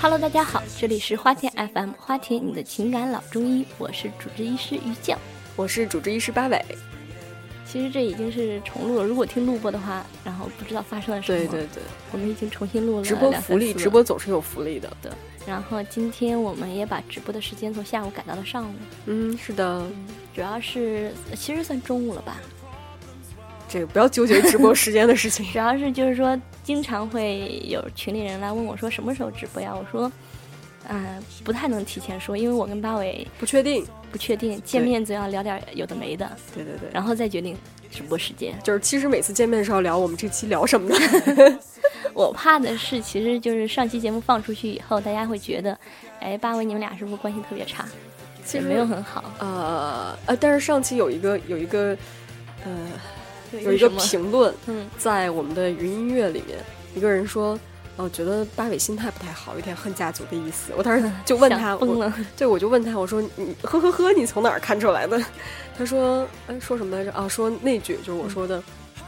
[0.00, 5.18] Hello，大家好，这里是花田 FM，花田你的情感老中医，我是主治医师于酱。
[5.56, 6.62] 我是主治医师八尾。
[7.64, 11.38] 其实这已经是重录了，如果听录播的话，然后不知道发生了什么。
[11.38, 14.94] 对对对，我们已经重新录了直播福利，直播总是有福利的。
[15.00, 15.10] 对。
[15.46, 18.74] 然后今天我们也把直播的时间从下午改到了上午，
[19.06, 19.82] 嗯，是的，
[20.34, 22.36] 主要是其实算中午了吧。
[23.66, 25.46] 这个不要纠结直播时间的事情。
[25.52, 29.74] 主要是就是说，经常会有群里人来问我说什么时候直播呀？
[29.74, 30.10] 我说，
[30.88, 33.86] 嗯、不太能提前说，因为我跟八尾不确定。
[34.12, 37.56] 不确定，见面总要聊点有的没的，对对对，然后再决定
[37.90, 38.54] 直播时间。
[38.62, 41.58] 就是其实每次见面的时候聊我们这期聊什么的。
[42.12, 45.78] 我怕的是，其实就是上期节目放出去以后，大家会觉得，
[46.20, 47.86] 哎，八尾你们俩是不是关系特别差？
[48.44, 51.96] 其实没有很好，呃呃，但是上期有一个有一个
[52.66, 52.70] 呃
[53.60, 56.58] 有一个评论嗯，在我们的云音乐里面，
[56.94, 57.58] 一个人说。
[57.96, 60.72] 哦，觉得八尾心态不太好，有点恨家族的意思。
[60.78, 65.22] 我当时就问他，我想疯了，对，我就问他，我说你呵呵呵，你从哪儿看出来的？
[65.76, 67.12] 他说，哎，说什么来着？
[67.12, 68.62] 啊，说那句就是我说的，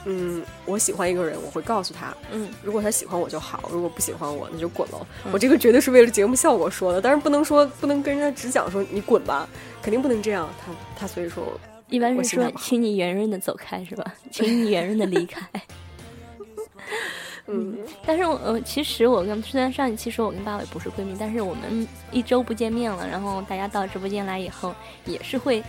[0.04, 4.98] 嗯，我喜欢一个人，我会告诉他，嗯，如果他喜欢我就好，如果不喜欢我，那就滚喽。
[5.24, 9.48] 嗯我这个绝对是为了节目效果说的，但是不能说不能跟人家只讲说你滚吧，
[9.80, 10.46] 肯定不能这样。
[10.62, 14.14] 他他所以说，一般是说请你圆润的走开，是吧？
[14.30, 15.46] 请你圆润的离开。
[17.46, 24.74] 嗯，但是我呃，其实我跟虽然上一期说我跟八尾不是闺蜜，但是我们一周不见面了，然后大家到直播间来以后，
[25.04, 25.62] 也是会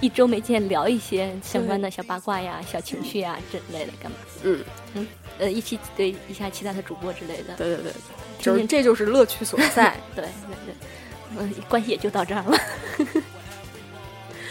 [0.00, 4.16] 一周没见聊一些相关的小八卦呀、小情绪呀之类的，干嘛？
[4.44, 5.06] 嗯嗯，
[5.38, 7.54] 呃，一起对一下其他的主播之类的。
[7.58, 7.92] 对对对，
[8.38, 9.94] 就是这就是乐趣所在。
[10.16, 10.74] 对对对，
[11.38, 12.58] 嗯，关系也就到这儿了。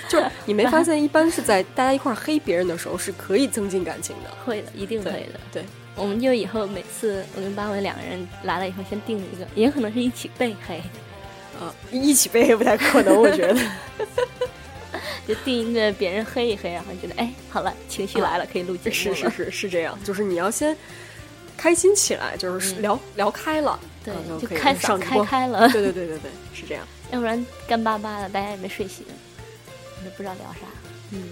[0.09, 4.29] 就是你没发现，一般是在大家一块儿黑别人的时候，是可以增进感情的。
[4.45, 5.39] 会的，一定会对的。
[5.51, 5.63] 对，
[5.95, 10.77] 我们就以后每次我跟八尾两个人来了以后，先定一个，也可能是一起被黑，
[11.59, 13.55] 啊，一起被黑不太可能，我觉得。
[15.27, 18.93] 就定一个别人黑一黑，然后觉得哎，好了，情绪来了，可以录节目了。
[18.93, 20.75] 是是是是这样，就是你要先
[21.55, 25.23] 开心起来，就是嗯聊、聊开了，对然后，可以就开。
[25.23, 26.83] 开了， 对对对对对，是这样。
[27.11, 29.05] 要不然干巴巴的，大家也没睡醒，
[30.03, 30.59] 也不知道聊啥。
[31.11, 31.23] 嗯，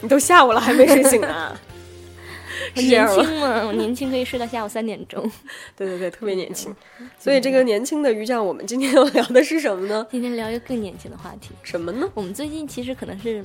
[0.00, 1.56] 你都下午了还没睡醒呢？
[2.76, 3.08] 我年？
[3.08, 5.22] 轻嘛，我年轻可以睡到下午三点钟。
[5.76, 6.74] 对对对，特别年轻。
[7.18, 10.06] 所以这个年轻的于酱，我们今天要聊的是什么呢？
[10.10, 12.10] 今天聊一个更年轻的话题，什么呢？
[12.12, 13.44] 我们最近其实可能是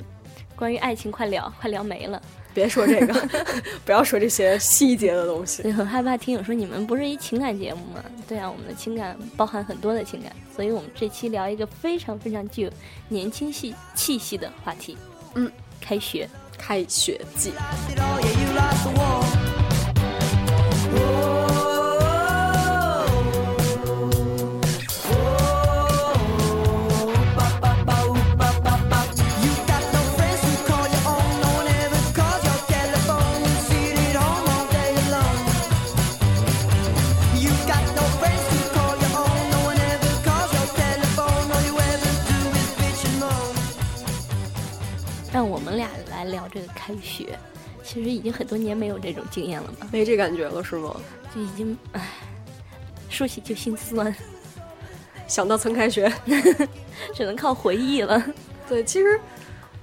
[0.54, 2.20] 关于爱情快聊快聊没了，
[2.56, 3.28] 别说这个，
[3.84, 5.70] 不要说这些细节的东西。
[5.70, 8.02] 很害怕听友说你们不是一情感节目吗？
[8.26, 12.70] 对啊，我们的情感包含很多的情感，所以我们这期聊一个非常非常具有
[13.08, 14.96] 年轻气气息的话题。
[15.34, 16.28] 嗯，开学。
[16.58, 17.52] 开学季，
[46.30, 47.38] 聊这个开学。
[47.82, 49.86] 其实已经很多年没有这种经验了吧？
[49.92, 50.96] 没这感觉了是吗？
[51.32, 52.08] 就已经，唉，
[53.08, 54.12] 说起就心酸，
[55.28, 56.12] 想到曾开学，
[57.14, 58.20] 只能靠回忆了。
[58.68, 59.20] 对，其实，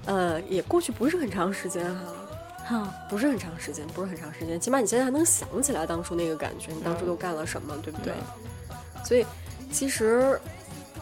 [0.03, 2.01] 呃，也过去不是很长时间哈，
[2.65, 8.13] 哈，不是很长时间，不是很长时间，起码你现在还能想起来当初那个感觉，你当初都干了什么，对不对？
[9.05, 9.25] 所以，
[9.71, 10.37] 其实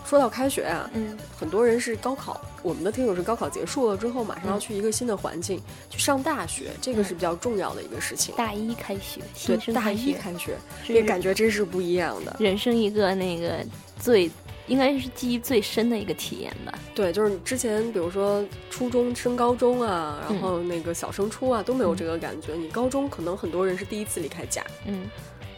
[0.05, 8.35] 说到开学啊，嗯，很多人是高考，我们的听友是高考结束了之后，马上要去一个新的环境，去上大学，这个是比较重要的一个事情。
[8.35, 10.57] 大一开学，对新，生大一开学，
[10.89, 12.35] 那感觉真是不一样的。
[12.39, 13.65] 人生一个那个
[13.99, 14.29] 最
[14.67, 16.77] 应该是记忆最深的一个体验吧。
[16.93, 22.53] 对，就是之前比如说初中升高中啊，然嗯后那个小升初啊，都没有这个感觉。
[22.53, 25.09] 你高中可能很多人是第一次离开家，嗯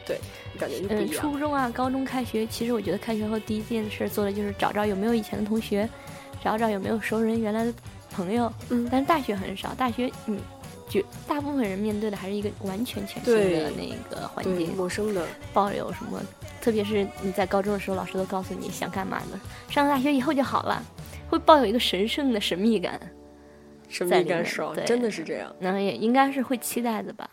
[0.06, 0.20] 对，
[0.60, 1.08] 感觉嗯。
[1.10, 5.88] 初中啊、高中开学，其实我觉得开学后第一件事做的就是找找有没有以前的同学，
[6.44, 7.74] 找找有没有熟人、原来的
[8.12, 8.52] 朋友。
[8.70, 10.40] 嗯但是大学很少，大学嗯，
[10.90, 16.22] 就大部分人面对的还是一个完全全新的那个环，境，陌生的，抱有什么，
[16.62, 19.40] 特别是你在高中的时候，老师都告诉你想干嘛的，
[19.70, 20.84] 上了大学以后就好了，
[21.30, 23.00] 会抱有一个神圣的神秘感，
[23.90, 25.56] 神秘感少，对真的是这样。
[25.60, 27.30] 然后也应该是会期待的吧。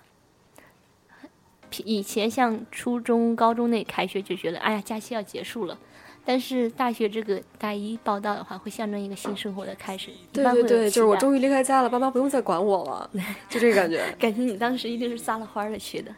[1.84, 5.78] 以前像初中、高中那开学就觉得，哎呀，假期要结束了，
[6.24, 10.10] 但是大学这个大一报到的话，会象征一个新生活的开始。
[10.32, 13.10] 对对对，就是我终于离开家了，爸妈不用再管我了，
[13.48, 14.02] 就这个感觉。
[14.18, 16.14] 感觉你当时一定是撒了欢儿的去的。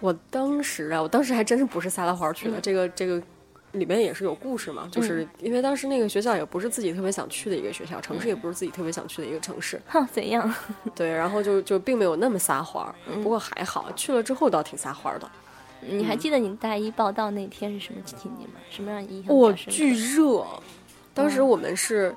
[0.00, 3.22] 我当时啊，我当时还真是不是撒了欢儿去的，嗯这个这个
[3.78, 10.52] 里面也是有故事嘛，就是因为当时那个学校也不是自己特别想去的一个学校，城市也不是自己特别想去的一个城市，哼，怎样？
[10.94, 15.30] 对，然后就就并没有那么撒欢儿，嗯不过还好，去了之后倒挺撒欢儿的。
[15.80, 18.60] 你还记得你大一报到那天是什么情景吗？
[18.70, 20.46] 什么让你印象哇，比较深刻巨热！
[21.14, 22.12] 当时我们是，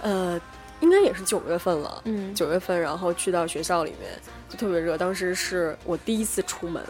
[0.00, 0.40] 呃，
[0.80, 4.10] 应该也是九月份了，嗯九月份，然后去到学校里面
[4.48, 4.96] 就特别热。
[4.96, 6.82] 当时是我第一次出门，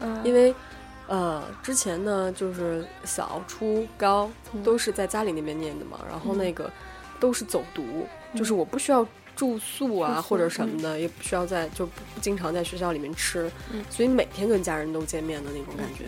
[0.00, 0.54] 嗯，因为
[1.08, 6.70] 呃之前呢就是小初高嗯都是在家里那边念的嘛，然后那个
[7.18, 8.06] 都是走读，
[8.36, 9.04] 就是我不需要。
[9.38, 16.06] 住宿啊，或者什么的，也不需要在就不不经常在学校里面吃，嗯所以每天跟家人都见面的那种感觉。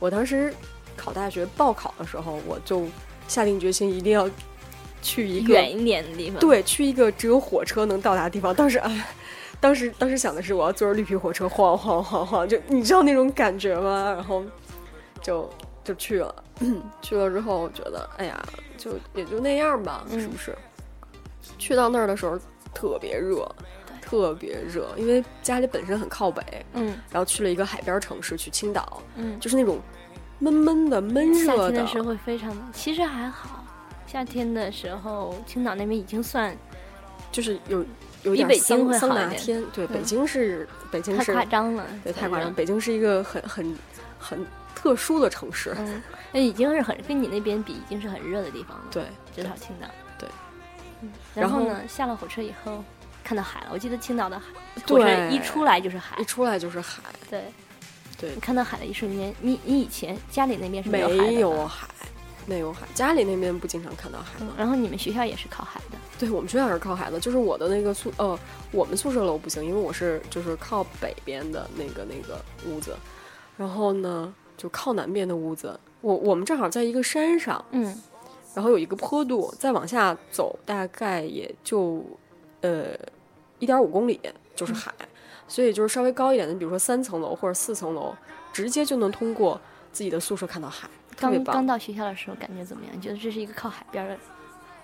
[0.00, 0.52] 我当时
[0.96, 2.84] 考大学报考的时候，我就
[3.28, 4.28] 下定决心一定要
[5.00, 8.52] 去一个远一点的地方。，对，去一个只有火车能到达的地方。
[8.52, 9.06] 当时哎，
[9.60, 14.12] 当时当时想的是我要坐着绿皮火车晃晃晃晃，就你知道那种感觉吗？
[14.14, 14.44] 然后
[15.20, 15.48] 就
[15.82, 16.34] 就去了，
[17.02, 18.42] 去了之后我觉得哎呀，
[18.76, 20.56] 就也就那样吧，嗯是不是？
[21.58, 22.38] 去到那儿的时候
[22.74, 23.48] 特别热。
[24.08, 26.40] 特别热，因为家里本身很靠北，
[26.74, 29.80] 嗯然后去了一个海边城市，去青岛，嗯，就是那种
[30.38, 33.64] 闷闷的、闷热的夏天的时候会非常的，其实还好。
[34.06, 36.56] 夏天的时候，青岛那边已经算
[37.32, 37.84] 就是有
[38.26, 42.52] 有比点北京会好一点拿天，对，北嗯京是北京太是夸张了，对，太夸张。
[42.52, 43.78] 北京是一个很很
[44.18, 46.02] 很特殊的城市，嗯，
[46.32, 48.84] 那已经是很跟你那边比，已经是很热的地方了。
[48.90, 49.86] 对，至少青岛。
[50.18, 50.28] 对
[51.02, 52.82] 嗯，然后呢，下了火车以后
[53.22, 53.66] 看到海了。
[53.72, 54.46] 我记得青岛的海，
[54.86, 56.24] 火车对一出来就是海一。
[56.24, 57.44] 出来就是海，对，
[58.18, 61.86] 对你，看到海的一瞬间，你你以前家里那边是没有海
[62.46, 64.52] 没有海，家里那边不经常看到海吗？
[64.52, 65.98] 嗯然后你们学校也是靠海的。
[66.18, 68.38] 对我们学校也是靠海的，就是我的那个宿呃，
[68.72, 72.96] 我们宿舍楼不行，因为我是就是靠北边的那个那个屋子，
[73.56, 77.94] 然后呢就靠南边的屋子，我我们正好在一个山上，嗯。
[78.54, 82.02] 然后有一个坡度，再往下走大概也就
[82.62, 82.86] 呃
[83.58, 84.18] 一点五公里
[84.54, 84.90] 就是海，
[85.46, 88.16] 所以就是稍微高一点的，比如说三层楼或者四层楼，
[88.54, 89.60] 直接就能通过
[89.92, 91.46] 自己的宿舍看到海，特别棒。
[91.46, 92.94] 刚刚到学校的时候感觉怎么样？
[92.96, 94.16] 你觉得这是一个靠海边的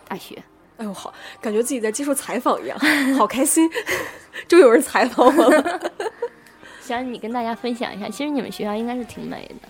[0.09, 0.43] 大学？
[0.79, 2.79] 哎呦，好，感觉自己在接受采访一样，
[3.17, 3.71] 好开心，
[4.49, 5.93] 终于有人采访我了。
[6.83, 9.69] 想你跟大家分享一下，其实你们学校应该是挺美的。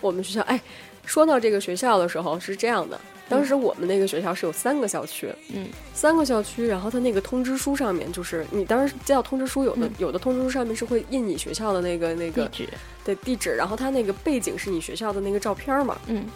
[0.00, 0.60] 我们学校，哎，
[1.06, 5.68] 说到这个学校的时候是这样的，当时我们那个学校是有三个校区，嗯。
[5.94, 9.90] 三个校区，然后它那个通知书上面就是你当时接到通知书，有的、嗯。
[9.98, 12.68] 有的通知书上面是会印你学校的那个那个地址，
[13.04, 15.96] 对地址，然后它那个背景是你学校的那个照片嘛。
[16.08, 16.26] 嗯，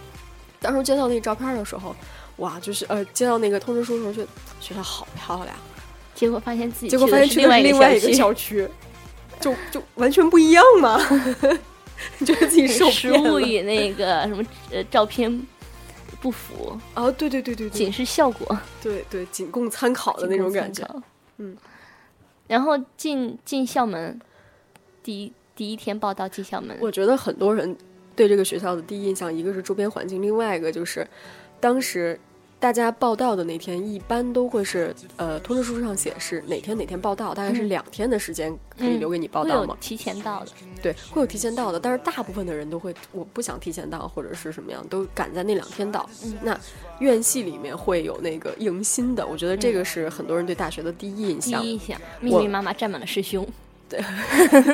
[0.61, 1.96] 当时接到那个照片的时候，
[2.37, 4.29] 哇，就是呃，接到那个通知书的时候，觉得
[4.61, 5.56] 学校好漂亮，
[6.14, 8.69] 结果发现自己结果发现去去的是另外一个校区，
[9.41, 11.01] 就就完全不一样嘛
[12.27, 13.32] 觉得自己受实 骗了。
[13.32, 15.31] 物与那个什么呃照片
[16.21, 20.89] 不符，啊，对对对对对仅是效果对对，仅供参考的那种感觉。。
[21.39, 21.56] 嗯，
[22.47, 24.21] 然后进进校门，
[25.03, 27.77] 第一第一天报到进校门，我觉得很多人
[28.15, 31.06] 对这个学校的第一印象，一个是周边环境，另外一个就是
[31.61, 32.19] 当时
[32.61, 39.75] 大家报道的那天，一般都会是呃通知书上写是哪天哪天报道，大概是嗯两天的时间可以嗯留给你报会到嘛。
[39.75, 40.51] 有提前到的，
[40.82, 46.08] 对，会有提前到的，但是大部分的人都会，我不想提前到或者是什么样，都赶在那两天到。
[46.25, 46.58] 嗯那
[47.01, 51.61] 院系里面会有那个迎新的，我觉得这个是很多人对大学的第一印象。
[51.61, 53.46] 第一印象密密麻麻站满了师兄，
[53.89, 54.03] 对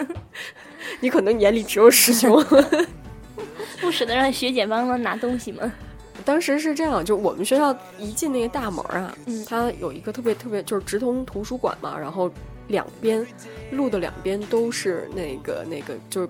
[1.01, 2.41] 你可能眼里只有师兄。
[3.81, 5.73] 不舍得让学姐帮忙拿东西吗？
[6.25, 12.31] 当时是这样，就我们学校一进那个大门啊，嗯它有一个特别特别就是直通图书馆嘛，然后
[12.69, 13.27] 两边
[13.71, 16.29] 路的两边都是那个那个就是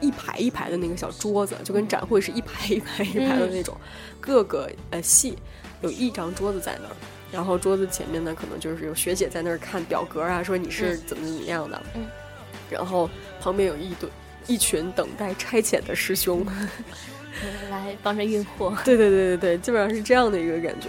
[0.00, 3.76] 一排一排的那个小桌子，就跟展会是一排一排一排的那种，
[4.20, 5.36] 各个呃系
[5.82, 6.96] 有一张桌子在那儿。
[7.32, 11.82] 然后桌子前面呢，可能就是有学姐在那儿看表格啊，说你是怎么怎么样的。
[11.94, 12.06] 嗯
[12.70, 13.08] 然后
[13.40, 14.08] 旁边有一堆
[14.46, 16.44] 一群等待差遣的师兄。
[17.42, 18.76] 嗯 来帮着运货。
[18.84, 20.88] 对对对对对，基本上是这样的一个感觉。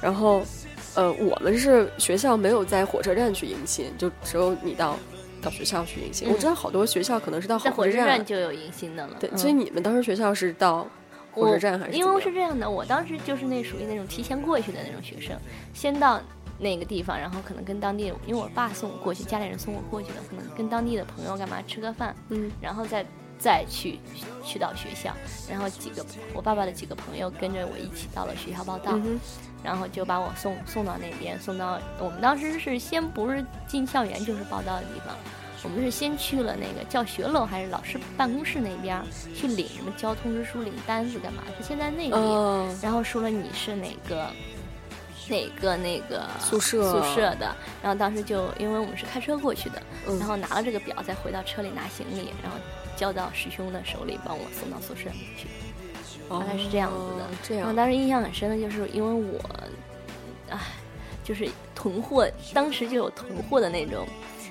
[0.00, 0.42] 然后，
[0.94, 4.96] 呃，我们是学校没有在火车站去迎新，就只有你到
[5.40, 6.28] 到学校去迎新。
[6.28, 10.86] 嗯我知道好多学校可能是到火车站，就有迎新的了，对，嗯所以你们当时学校是到
[11.30, 15.36] 火车站还是因为是这样的，我当时就是那属于那种提前过去的那种学生，
[15.72, 16.20] 先到
[16.58, 23.04] 那个地方，然后可能跟当地，因为我爸送我过去，家里人送我过去的，可能跟当地的朋友干嘛吃个饭，嗯然后再
[23.42, 23.98] 再去
[24.44, 25.12] 去到学校，
[25.50, 29.18] 然后几个我爸爸的几个朋友跟着我一起到了学校报到，嗯，
[29.64, 35.16] 然后就把我送送到那边，送到我们当时是先不是进校园就是报到的地方，
[35.64, 39.02] 我们是先去了那个教学楼还是老师办公室那边
[39.34, 41.42] 去领什么交通知书、领单子干嘛？
[41.58, 44.30] 是先在那里，嗯，然后说了你是哪个。
[45.28, 52.58] 哪个那个宿舍宿舍的，然后当时就因为我们是开车过去的，嗯然后拿了这个表，再回到车里拿行李，然后
[52.96, 55.46] 交到师兄的手里，帮我送到宿舍里去。
[56.30, 59.38] 大概是这样子的哦这样，当时印象很深的就是因为我，
[60.48, 60.58] 唉，
[61.22, 64.06] 就是囤货，当时就有囤货的那种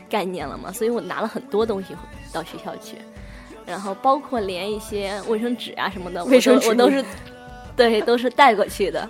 [0.08, 1.96] 概念了嘛，所以我拿了很多东西
[2.32, 2.98] 到学校去，
[3.66, 7.04] 然后包括连一些卫生纸啊什么的，卫生纸我都是，
[7.76, 9.10] 对，都是带过去的，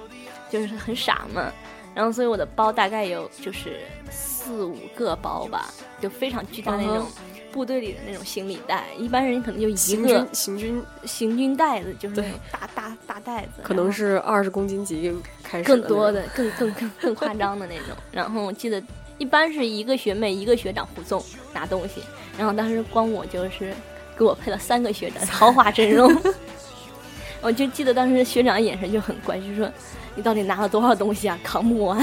[0.49, 1.51] 就是很傻嘛。
[1.93, 17.95] 然后所以我的包大概有就是四五个包吧，就非常巨大那种嗯部队里的那种行李袋，一般人可能就一行个军行军行军袋子，就是那种大大大袋子，可能是二十公斤级开始更多的的、更更更更夸张的那种。
[18.11, 18.81] 然后我记得
[19.17, 22.01] 一般是一个学妹一个学长护送拿东西，
[22.37, 23.73] 然后当时光我就是
[24.17, 26.11] 给我配了三个学长，豪华阵容。
[27.41, 29.67] 我就记得当时学长眼神就很怪，就说
[30.15, 31.39] ：“你到底拿了多少东西啊？
[31.43, 31.99] 扛不完。”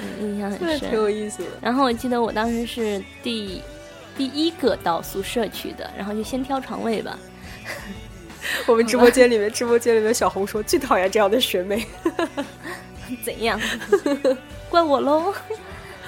[0.00, 0.92] 嗯，印象很深挺深。
[0.94, 1.48] 有意思的。
[1.60, 3.62] 然后我记得我当时是第
[4.16, 7.18] 第一个到宿舍去的，然后就先挑床位吧。
[8.66, 11.86] 我们直播间里面，直播间里面小红说最讨厌这样的学妹。
[13.24, 13.60] 怎样？
[14.70, 15.34] 怪我喽。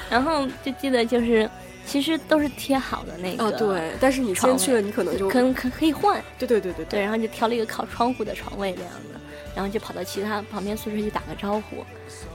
[0.09, 1.49] 然后就记得就是，
[1.91, 9.19] 其实都是贴好的那个，啊，对，但是你先去了，你可能就可能可可以换，对对对对对，然后就挑了一个靠窗户的床位这样的，
[9.57, 11.85] 然后就跑到其他旁边宿舍去打个招呼，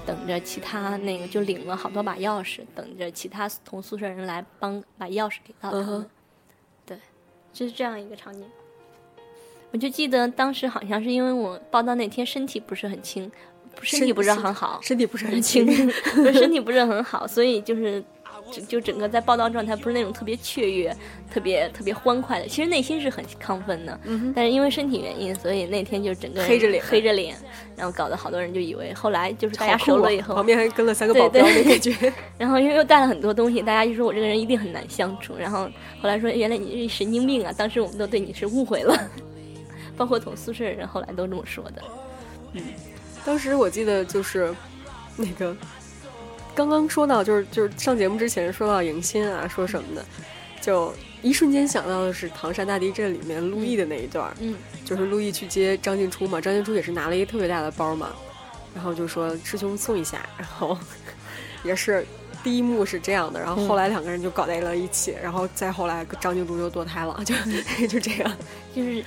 [0.05, 6.05] 等着其他那个就领了好多把钥匙，等着其他同宿舍人来帮把钥匙给到他们。
[6.85, 6.97] 对，
[7.53, 8.43] 就是这样一个场景。
[9.71, 13.31] 我就记得当时好像是因为我报道那天身体不是很轻，
[13.81, 15.65] 身体不是很好，身体不是很轻，
[16.33, 18.03] 身体不是很 好，所以就是
[18.51, 20.95] 就就整个在报道状态不是那种特别雀跃、
[21.33, 27.35] 特别特别欢快的，其实内心是很亢奋的，嗯但是因为身体原因，所以那天就整个黑着脸黑着脸，
[27.75, 32.13] 然后搞得好多人就以为后来就是大家熟了以后旁，边还跟了三个对保镖，的感觉。
[32.37, 35.69] 然后因为又带了很多东西，大家就说我这个人一定很难相处，然后
[36.01, 38.97] 后来说原来你是神经病啊，当时我们都对你是误会了，
[39.97, 41.81] 包括同宿舍的人后来都这么说的，
[42.53, 42.61] 嗯
[43.25, 44.53] 当时我记得就是
[45.17, 45.55] 那个
[46.55, 50.05] 刚刚说到，就是就是上节目之前说到迎新啊，说什么的，
[50.61, 54.33] 就一瞬间想到的是唐山大地震里面陆毅的那一段
[54.85, 58.09] 就是陆毅去接张静初嘛，张静初也是拿了一个特别大的包嘛，
[58.73, 60.77] 然后就说师兄送一下，然后
[61.63, 62.05] 也是。
[62.43, 67.33] 第一幕是这样的，然后后来两个人就搞在了一起，然后再后来张静初就堕胎了，就
[67.89, 68.31] 就这样。
[68.75, 69.03] 就是，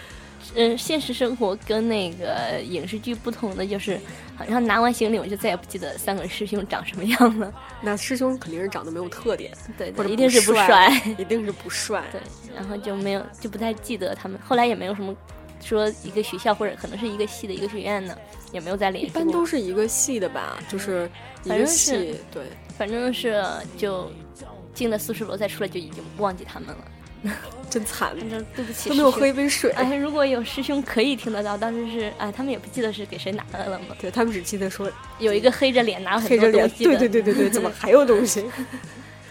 [0.61, 3.99] 嗯、现实生活跟那个影视剧不同的就是，
[4.37, 7.53] 好像拿完行李我就再也不记得三个师兄长什么样了。
[7.81, 11.15] 那师兄肯定是长得没有特点，对对，一定是不帅帅。
[11.17, 12.03] 一定是不帅。
[12.11, 12.21] 对，
[12.57, 15.15] 然后就没有就不太记得他们，后来也没有什么
[15.61, 18.19] 说一个学校或者可能是一个系的一个学院呢，
[18.50, 19.11] 也没有再联系。
[19.11, 21.09] 一般都是一个系的吧，就是
[21.45, 22.43] 一个系，对，
[22.77, 23.45] 反正是
[23.77, 24.11] 就
[24.75, 26.79] 进了宿舍楼再出来就已经忘记他们了。
[27.70, 28.16] 真惨，
[28.56, 29.70] 对不起，都没有喝一杯水。
[29.72, 33.94] 哎，如果有师兄可以听得到，当时是哎，他们也不记得是给谁拿的了嘛。
[34.00, 38.42] 对他们只记得说有一个黑着脸拿了很黑着脸，多东西的，对对对对对，怎么还有东西？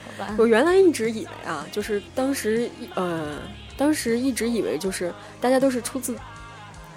[0.06, 0.36] 好吧？
[0.38, 3.40] 我原来一直以为啊，就是当时呃，
[3.76, 6.16] 当时一直以为就是大家都是出自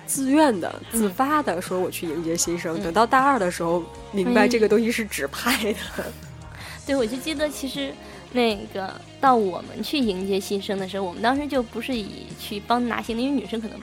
[0.06, 2.78] 自愿的、自发的，说我去迎接新生。
[2.78, 3.82] 嗯等到大二的时候，
[4.12, 6.04] 明白哎这个东西是指派的。
[6.84, 7.94] 对，我就记得其实
[8.32, 13.78] 那个到我们去迎接新生的时候，我们当时就不是以去帮拿行李，因为女生可能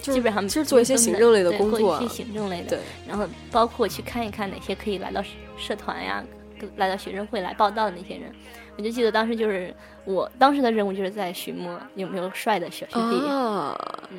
[0.00, 6.22] 基本上其实做一些行政类的工作啊做一些行政类的，对，然后包括去看一看哪些可以来到社社团呀，
[6.58, 8.32] 跟来到学生会来报道的那些人。
[8.76, 9.74] 我就记得当时就是
[10.04, 13.76] 我当时的任务就是在寻摸有没有帅的小学弟，啊，
[14.10, 14.18] 嗯，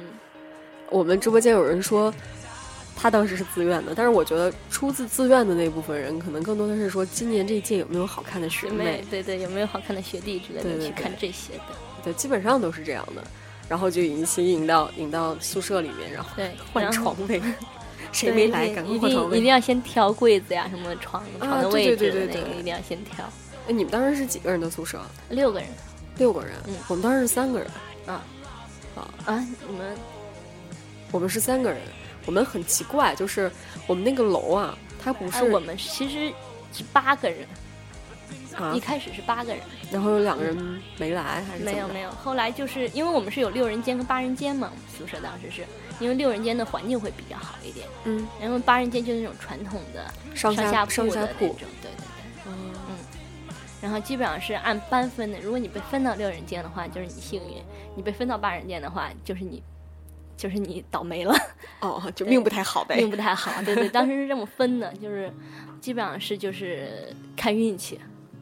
[0.89, 2.13] 我们直播间有人说。
[2.95, 13.23] 他当时是自愿的，但是我觉得出自自愿的那部分人，可能更多的是说今年这一届有没有好看的学妹，对对有没有好看的学弟之类的去看这些的，对，基本上都是这样的。
[13.69, 17.41] 然后就引起引到引到宿舍里面，然后对，换床位，
[18.11, 19.41] 谁没来一赶快定一定换床位。
[19.43, 23.25] 要先挑柜子呀，什么床床的位置的对对对对那个一定要先挑，
[23.67, 25.01] 哎，你们当时是几个人的宿舍？
[25.29, 25.69] 六个人
[26.17, 26.51] 六个人。
[26.67, 27.67] 嗯我们当时是三个人，
[28.05, 28.21] 啊
[28.95, 29.95] 啊，啊，你们
[31.09, 31.79] 我们是三个人。
[32.25, 33.51] 我们很奇怪，就是
[33.87, 36.33] 我们那个楼啊，它不是、哎，我们其实
[36.71, 37.47] 是八个人，
[38.55, 38.73] 啊？
[38.73, 39.61] 一开始是八个人，
[39.91, 45.65] 然后有两个人没来还是没有没有，后来就是因为我们是有六人间跟八人间嘛，我们宿舍当时是。
[45.99, 52.47] 因为六人间的环境会比较好一点，嗯，然后八人间就是那种传统的上下上下铺铺的那种，对对对。
[52.47, 52.73] 嗯。
[53.79, 57.61] 然后基本上是按班分的，如果你被分到六人间的话，就是你幸运；
[57.95, 59.61] 你被分到八人间的话，就是你，
[60.35, 61.33] 就是你倒霉了，
[61.81, 63.09] 哦，就命不太好呗命。
[63.09, 63.51] 不太好。
[63.63, 65.31] 对对，当时是这么分的， 就是
[65.79, 67.99] 基本上是就是看运气，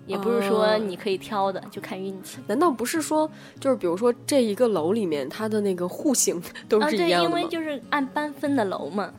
[0.08, 2.40] 也不是说哦你可以挑的，就看运气。
[2.48, 3.30] 难道不是说，
[3.60, 7.40] 就是比如说这一个楼里面，它的那个户型都啊，对，是一样的吗？
[7.40, 9.14] 因为就是按班分的楼嘛。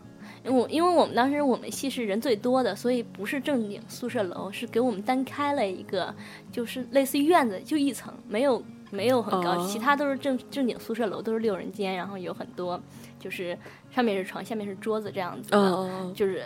[0.44, 6.12] 因为我因为我们当时我们系是人最多的，所以不是正经宿舍楼，是给我们单开了一个，
[6.50, 8.60] 就是类似于院子，就一层，没有
[8.92, 12.78] 没有很高，哦其他都是正正经宿舍楼，都是六人间，然后有很多
[13.18, 13.58] 就是
[13.90, 16.42] 上面是床，下面是桌子这样子的，嗯就是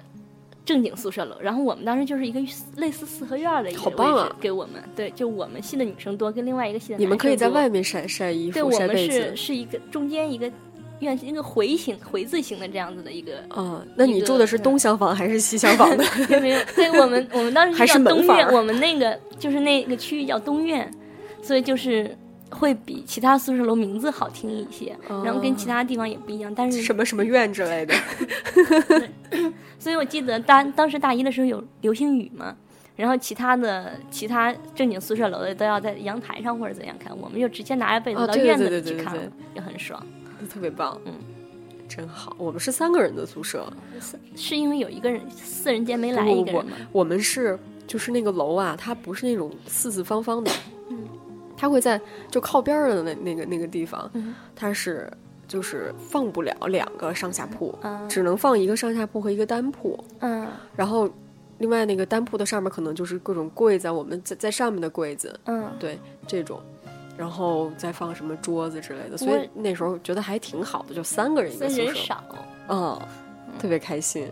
[0.65, 1.37] 正经宿舍楼。
[1.41, 2.41] 然后我们当时就是一个
[2.77, 9.37] 类似四合院儿的一个位置好棒啊给我们，对，就我们系的女生多，跟另外一个系的你们可以在外面晒晒衣，服、对我们是被子。
[9.37, 10.51] 是一个中间一个
[11.01, 16.05] 院一个回形回字形的这样子的一个，嗯，那你住的是东厢房还是西厢房的？
[16.41, 20.91] 没有，对我们我们当时还是叫东院，我们那个就是那个区域叫东院，
[21.43, 22.17] 所以就是
[22.51, 27.95] 会比其他宿舍楼名字好听一些，然后跟其他地方也不一样，但是什么什么院之类的。
[29.79, 32.57] 所以我记得当当时大一的时候有流星雨嘛。
[32.97, 39.23] 然后其他的其他正经宿舍楼的都要在阳台上或者怎样看，我们就直接拿着被子到院子里去看了，
[39.55, 40.03] 也很爽。
[40.49, 41.13] 特别棒，嗯，
[41.87, 42.35] 真好。
[42.39, 46.77] 我们是三个人的宿舍，是是因为有一个人四人间没来不不不一个人吗？
[46.91, 50.57] 我们是就是那个楼啊，它不是那种四四方方的，嗯，
[51.57, 54.35] 它会在就靠边儿的那那个那个地方，嗯。
[54.55, 55.11] 它是
[55.49, 58.09] 就是放不了两个上下铺，嗯。
[58.09, 60.47] 只能放一个上下铺和一个单铺，嗯。
[60.75, 61.09] 然后
[61.59, 66.61] 另外那个单铺的上面可能就是各种柜子啊，我们在在上面的柜子，嗯，对这种。
[67.17, 72.23] 然后再放什么桌子之类的，所以那时候觉得还挺好的，就三个人一个宿舍，人少。
[72.69, 73.01] 嗯，
[73.59, 74.29] 特别开心。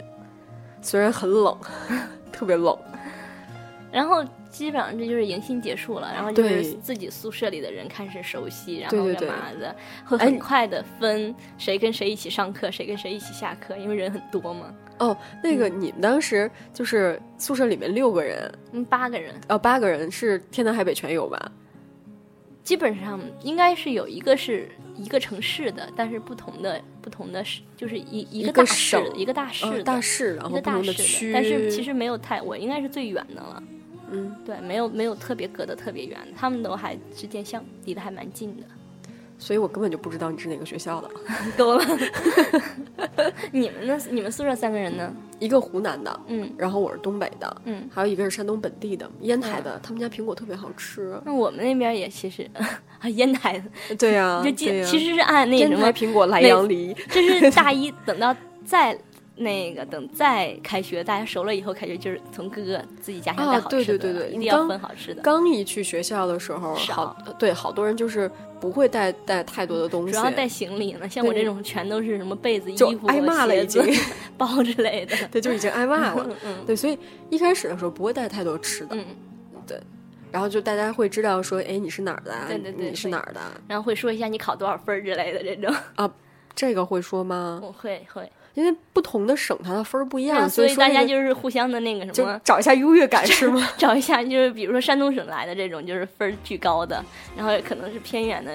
[0.83, 1.57] 虽然很冷，
[2.31, 2.77] 特别冷，
[3.91, 4.23] 然后
[4.55, 9.75] 基本上这就是迎新结束了，然后就是自己宿舍里的人开始熟悉，然后干嘛的，
[10.07, 21.51] 会哎很快的分谁跟谁一起上课，谁跟谁一起下课，因为人很多嘛，哦，那个你们当时就是宿舍里面六个人，嗯，八个人，哦，八个人是天南海北全有吧？
[22.62, 33.61] 基本上应该是有一个是一个城市的，但是不同的不同的市，就是一一一个个大市省一个大市大市，然一后不同个大市的，区，但是其实没有太，我应该是最远的了。
[34.11, 38.62] 嗯，对，没有没有特别隔得特别远，他们都还之间相离得还蛮近的。
[39.37, 41.11] 所以我根本就不知道你是哪个学校的。
[41.59, 41.85] 够了。
[43.51, 43.99] 你们呢？
[44.11, 45.12] 你们宿舍三个人呢？
[45.40, 47.87] 一个湖南的，嗯然后我是东北的，嗯。
[47.93, 51.21] 还有一个是山东本地的，烟台的，他们家苹果特别好吃。
[51.27, 52.49] 那我们那边也其实
[53.01, 58.97] 啊， 烟台的，对呀、就其其实是按那烟什么，苹果莱那阳梨，就是大一等到再
[59.37, 65.23] 那个等再开学，大家熟了以后开学，就是从各个自己家乡带好吃的，对对对一定要分好吃的。
[65.23, 75.16] 刚一去学校的时候，少好对好多人就是不会带带太多的东西，主要带行李呢，像我这种全都是什么被子、衣服、挨骂了鞋已经子、 包之类的。
[75.33, 76.25] 对就已经挨骂了。
[76.31, 76.97] 嗯嗯对，所以
[77.31, 79.05] 一开始的时候不会带太多吃的，嗯，
[79.66, 79.81] 对
[80.31, 82.47] 然后就大家会知道说，哎，你是哪儿的啊？
[82.49, 83.40] 对对对你是哪儿的？
[83.66, 85.75] 然后会说一下你考多少分之类的这种。
[85.97, 86.09] 啊
[86.57, 87.61] 这个会说吗？
[87.61, 92.40] 我会会，因为不同的省它的分儿不一样，那所以大家就是互相的那个什就么。
[92.45, 93.69] 找一下优越感是吗？
[93.77, 97.05] 找一下，就是比如说山东省来的这种，就是分儿巨高的，
[97.37, 98.53] 然后可能是偏远的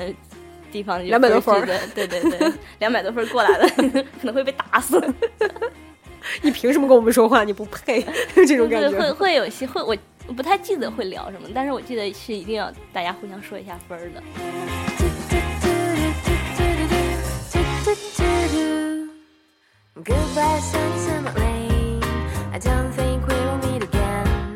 [0.71, 3.69] 地方，200多分儿，对对对，两百多分儿过来的，
[4.21, 5.01] 可能会被打死。
[6.41, 7.43] 你凭什么跟我们说话？
[7.43, 8.05] 你不配，
[8.47, 9.11] 这种感觉，会。
[9.11, 14.21] 会有些会，我我不太记得会聊什么，但是我记得是一定要大家互相说一下分儿的。
[20.01, 22.01] Goodbye, sunset rain.
[22.53, 24.55] I don't think we will meet again.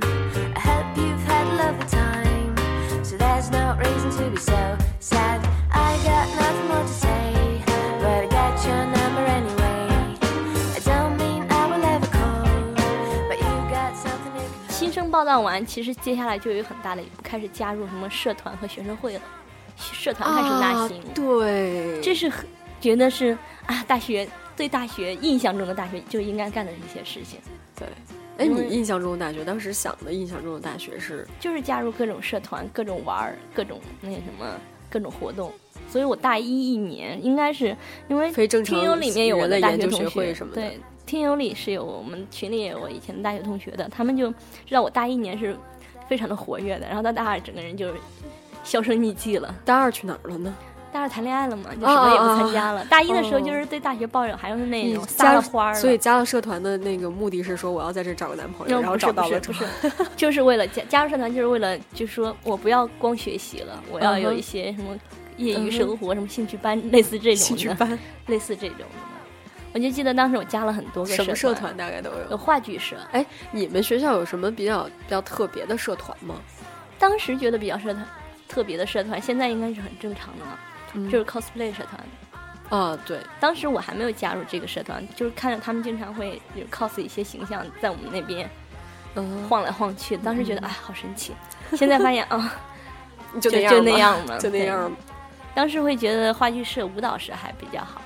[0.56, 2.56] I hope you've had a lovely time.
[3.03, 5.41] So there's no reason to be so sad.
[5.69, 7.62] I got nothing more to say,
[7.99, 10.15] but I got your number anyway.
[10.75, 12.45] I don't mean I will ever call,
[13.27, 19.21] but you got something to 新生报道完，其实接下来就有很大的一步，开始加入什么社团和学生会了，
[19.75, 22.47] 社团开始纳啊新，，对，这是很
[22.84, 27.39] 觉得是啊，大学对大学印象中的大学就应该干的一些事情。
[27.80, 27.88] 对。
[28.38, 35.50] 哎，你印象中的大学，当时想的印象中的大学是就是加入各种社团、各种玩儿、各种那什么、各种活动。
[35.88, 37.76] 所以我大一一年应该是
[38.10, 44.32] 因为非正常听友里面有我的大学学同学会什么的对，听友里是有我们群里也有我以前的大学同学的，他们就
[44.65, 45.56] 知道我大一年是
[46.08, 47.91] 非非常的活跃的，然后到大二整个人就
[48.63, 49.52] 销声匿迹了。
[49.65, 50.54] 大二去哪儿了呢？
[50.93, 52.86] 大二谈恋爱了嘛，就什么也不参加了。
[52.86, 53.41] 大一的时候哦。
[53.41, 59.65] 就是对大学抱有还是那种撒了花儿，所以加了社团的那个目的是说我要在这找个男朋友，然后找到了不是
[60.15, 64.95] 就是为了加加入社团，就是为了就是说我不要光学习了，我要有一些什么
[65.38, 68.86] 业余生活，什么兴趣班，类似这种的，兴趣班， 类似这种的。
[69.73, 72.29] 我就记得当时我加了很多个什么社社团大概都有。
[72.29, 72.38] 有。
[72.38, 76.36] 话剧社，哎，你们学校有什么比较比较特别的社团吗？
[76.99, 78.06] 当时觉得比较社团
[78.47, 80.60] 特别的社团，现在应该是很正常的了，
[80.93, 82.01] 嗯就是 cosplay 社团。
[82.69, 88.49] 啊，对，当时我还没有加入这个社团，就是看着他们经常会有 cos 一些形象在我们那边
[89.15, 91.34] 嗯，晃来晃去，当时觉得哎好神奇，
[91.75, 92.53] 现在发现啊。
[93.41, 94.97] 就就那样 就那样嘛就那样吧。
[95.56, 97.99] 当时会觉得话剧社、舞蹈社还比较好，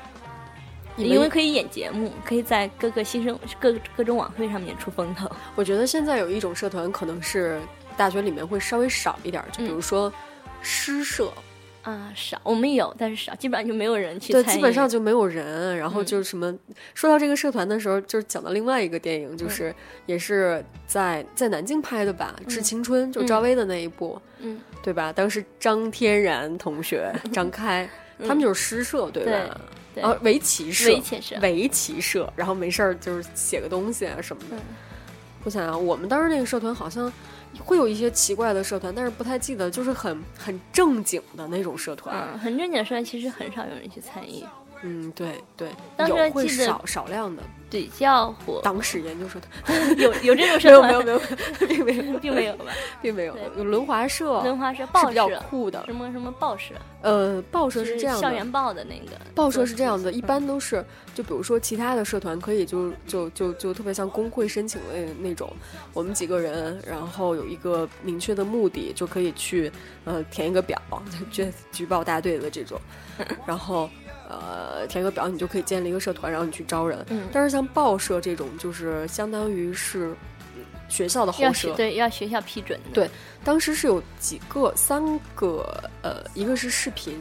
[0.96, 5.30] 因为可以演节目，可以在各个新生各各种晚会上面出风头。
[5.54, 7.60] 我觉得现在有一种社团可能是
[7.98, 10.14] 大学里面会稍微少一点儿，就比如嗯说
[10.62, 11.30] 诗社，
[11.88, 15.78] 啊，少我们有，但是少，基本上就没有人去对，基本上就没有人。
[15.78, 16.54] 然后嗯就是什么，
[16.94, 19.74] 说到这个社团的时候，就是讲到另外一个电影，就是
[20.06, 25.14] 也是在在南京拍的吧，《致青春》就赵薇的那一部，嗯，对吧？
[25.14, 29.32] 当时张天然同学、 张开，他们就是诗社，对吧？
[29.32, 29.50] 对
[29.96, 34.56] 对然后围棋社，围棋社围棋社，然后没事儿就是写个东西啊什么的。
[34.58, 34.60] 嗯
[35.44, 37.10] 我想想，我们当时那个社团好像
[37.64, 42.28] 会有一些奇怪的社团，但是不太记得，就是很很正经的那种社团。
[42.34, 44.44] 嗯，很正经的社团其实很少有人去参与，
[44.84, 48.62] 嗯，对对，当时有会记得少少量的比较火。
[48.64, 52.20] 党史研究社团， 有有这种没社团有没有没有， 并没有。
[52.20, 52.66] 并没有吧？
[53.02, 55.84] 并没有，有轮滑社，轮滑社、比较社，酷的。
[55.86, 59.18] 什么什么报社，呃，报社是这样的，校园报的那个。
[59.36, 65.52] 报社是这样的，一嗯般都是就比如说其他的社团可以就就就就特别像工会申请的那种，
[65.94, 69.72] 我们几个人，然后有一个明确的目的，就可以去
[70.06, 70.82] 呃填一个表，
[71.32, 72.80] 就举举报大队的这种，
[73.46, 73.90] 然后
[74.28, 77.06] 呃填个表，你就可以建立一个社团，然后你去招人。
[77.10, 77.28] 嗯。
[77.32, 80.14] 但是像报社这种，就是相当于是
[80.56, 82.92] 嗯学校的后社，对要学校批准的。
[82.94, 83.10] 对
[83.44, 87.18] 当时是有几个，三个，呃，一个是视频，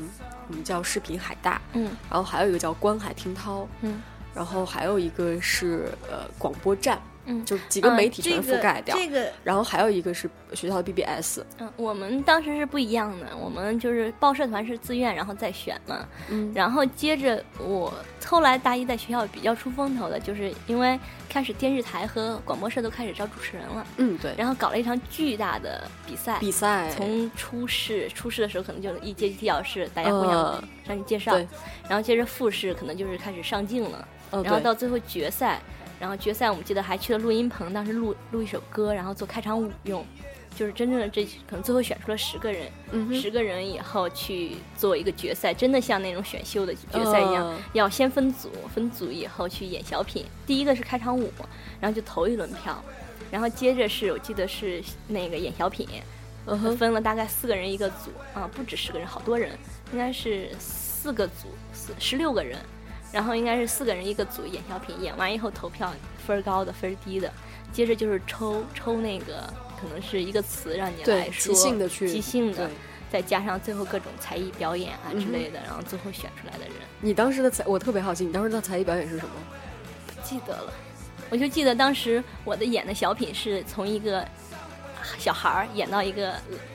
[0.48, 1.90] 我们叫视频海大，嗯。
[2.10, 4.02] 然后还有一个叫观海听涛，嗯。
[4.34, 16.06] 然后还有一个是呃广播站，嗯，就几个嗯媒体全覆盖掉，这个这个然后还有一个是学校的 BBS，嗯，我们当时是不一样的，我们就是报社团是自愿，然后再选嘛。
[16.28, 17.92] 嗯然后接着我
[18.24, 26.38] 后来大一在学校比较出风头的，就是因为开始电视台和广播社都开始招主持人了，嗯，对，然后搞了一场巨大的比赛。
[26.38, 31.46] 比赛从初试，初试的时候可能就一阶梯考试，大家互相呃向你介绍，对
[31.88, 35.60] 然后接着复试可能就是开始上镜了，哦对然后到最后决赛，
[35.98, 40.04] 然后决赛我们记得还去了录音棚，当时录录一首歌，然后做开场舞用，
[40.54, 42.70] 就是真正的这可能最后选出了十个人，
[43.12, 50.24] 十个人以后去做一个决赛，真的像那种选秀的决赛一样，呃要先分组，分组以后去演小品。
[50.46, 51.32] 第一个是开场舞，
[51.80, 52.82] 然后就投一轮票，
[53.30, 55.88] 然后接着是我记得是那个演小品，
[56.46, 59.50] 嗯，分了大概四个人一个组啊，不止十个人，好多人，
[59.92, 62.58] 应该是四个组，四十六个人，
[63.16, 65.90] 然后应该是四个人一个组演小品，演完以后投票，
[66.26, 67.32] 分儿高的分儿低的，
[67.72, 69.50] 接着就是抽抽那个
[69.80, 72.68] 可能是一个词让你来说，即兴的去即兴的，
[73.10, 76.74] 再加上最后各种才艺表演啊之类的，然后最后选出来的人。
[77.00, 79.32] 你当时的才，我特别好奇，你当时的才艺表演是什么？
[80.06, 80.70] 不记得了，
[81.30, 84.22] 我就记得当时我的演的小品是从一个
[85.18, 86.34] 小孩儿演到一个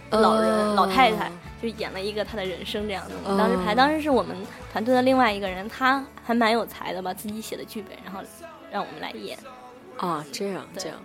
[0.09, 0.73] 老人、哦。
[0.75, 3.15] 老太太，就演了一个他的人生这样的。
[3.23, 4.35] 我们当时排，哦当时是我们
[4.71, 8.21] 团队的另外一个人，他还蛮有才的吧，自己写的剧本，然后
[8.71, 9.37] 让我们来演。
[9.97, 10.97] 啊，这样这样，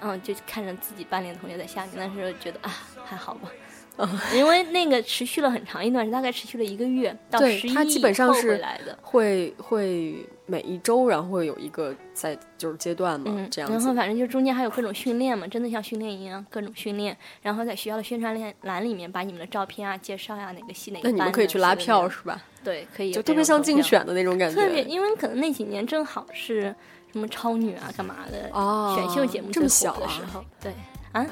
[0.00, 2.70] 嗯，就看着自己班里的同学在下面，但是觉得啊，
[3.04, 3.50] 还好吧。
[3.96, 8.98] 哦因为那个持续了很长一段时间，大概持续了一个月，到十一对它基本上是回来的。
[9.02, 13.94] 会会每一周，然后会有一个在就是阶段嘛，嗯，这样然后。
[13.94, 17.16] 反正就中间还有各种训练嘛，真的像训练一样，各种训练。
[17.40, 21.12] 然后在学校的宣传栏栏里面把你们的照片啊、介绍呀、哪个系哪个班。
[21.12, 22.42] 那你们可以去拉票是吧？
[22.64, 23.80] 对，可以有就特别像竞。
[23.80, 24.60] 选的那种感觉。
[24.60, 26.74] 特别，因为可能那几年正好是
[27.12, 30.72] 什么超女啊、干嘛的、哦选秀节目这么小的时候，对
[31.12, 31.26] 啊，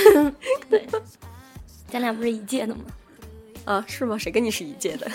[0.70, 0.86] 对，
[1.88, 2.82] 咱俩不是一届的吗？
[3.64, 4.16] 啊，是吗？
[4.16, 5.10] 谁跟你是一届的？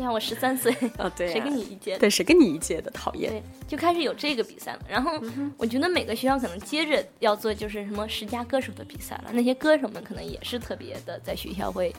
[0.00, 1.98] 对啊，我十三岁，啊，对呀谁跟你一届的？
[1.98, 2.90] 对谁跟你一届的？
[2.92, 3.30] 讨厌。
[3.30, 4.80] 对，就开始有这个比赛了。
[4.88, 11.94] 然后嗯我觉得每个学校可能接着要做就是什么十佳歌手的比赛了，那些歌手们可能也是特别的，在学校会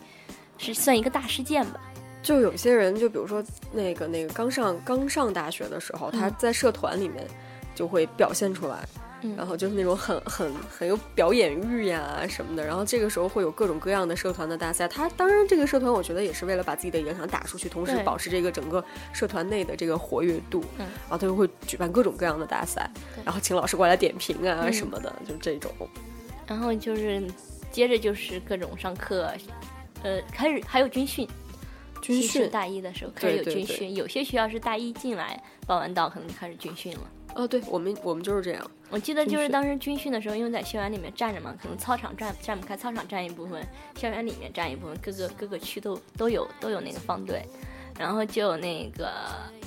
[0.57, 1.79] 是算一个大事件吧。
[2.23, 7.23] 就有些人，就比如说那个那个刚上刚上大学的时候，他嗯在社团里面
[7.75, 8.79] 就会表现出来。
[8.95, 9.01] 嗯
[9.37, 12.65] 然后就是那种很很很有表演欲呀什么的。
[12.65, 14.87] 然后这个时候会有各种各样的社团的大赛。
[14.87, 20.63] 他当然这个社团我觉得也是为了把自己的影响打出去，同时保持这个整个社团内的这个活跃度。
[20.79, 22.89] 嗯然后他就会举办各种各样的大赛，
[23.25, 25.71] 然后请老师过来点评啊嗯什么的，就这种。
[26.47, 27.23] 然后就是
[27.71, 29.31] 接着就是各种上课，
[30.03, 31.27] 呃，开始还有军训。
[32.01, 37.01] 军训大一的时候开始有对对对军训，有些学校是大一进来报完到，可能就开始军训了。
[37.35, 38.71] 哦，对我们我们就是这样。
[38.89, 43.65] 我记得就是当时军训的时候，因为在校园里面站着嘛，可能操场站站不开，操场站一部分，
[43.95, 47.45] 校园里面站一部分，各个各个区都都有都有那个方队，
[47.97, 49.11] 然后就有那个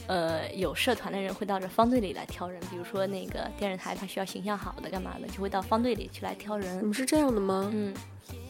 [0.07, 6.85] 呃有社团的人会到这方队里来挑人，比如说那个电视台他需要形象好的干嘛的，就会到方队里去来挑人你。
[6.85, 7.70] 们是这样的吗？
[7.72, 7.94] 嗯，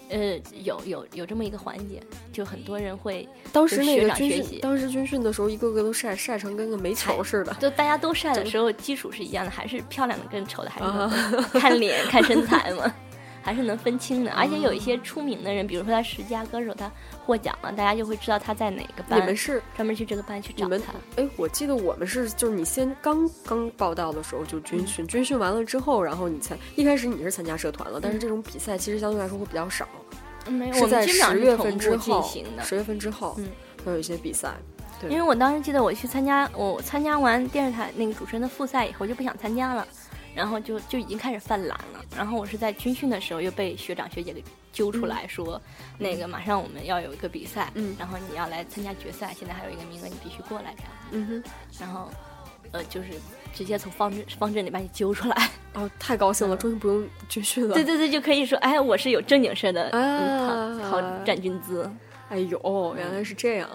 [0.08, 7.54] 呃，有有有这么一个环节，就很多人会，当时那个军训，当时军训的时候，一个个都晒晒成跟个煤球似的。
[7.60, 11.10] 就大家都晒的时候，基础是一样的，还是漂亮的跟丑的还是啊
[11.54, 12.94] 看脸看身材嘛，
[13.44, 14.32] 还是能分清的。
[14.32, 16.90] 而且有一些出名的人，比如说他十佳歌手，他
[17.24, 20.94] 获奖了，大家就会知道他在哪个班你们，是专门去这个班去找他。
[21.16, 29.86] 哎，我记得我们是就是你先刚刚报道的时候就军训，军训完了之后，然后你才一开始你是参加社团了，但是这种比赛其实相对来说会比较少，
[30.46, 32.62] 嗯没有，是在十月份之后进行，的。
[32.62, 33.48] 十月份之后嗯
[33.84, 34.54] 会有一些比赛。
[35.00, 39.86] 对因为我当时记得我去参加，我参加完电视台那个主持人的复赛以后就不想参加了，
[40.34, 42.04] 然后就就已经开始犯懒了。
[42.16, 44.42] 然后我是在军训的时候又被学长学姐给
[44.72, 45.60] 揪出来说，
[45.98, 50.92] 那个马上我们要有一个比赛，嗯然后你要来参加决赛，现在还有一个名额，你必须过来这样。
[51.12, 52.10] 嗯哼，然后，
[52.72, 53.08] 呃，就是
[53.54, 55.50] 直接从方阵方阵里把你揪出来。
[55.74, 57.74] 哦，太高兴了，终于不用军训了。
[57.74, 61.90] 对对对，就可以说，哎，我是有正经事儿的，啊嗯，讨讨站军姿。
[62.28, 63.68] 哎呦，原来是这样。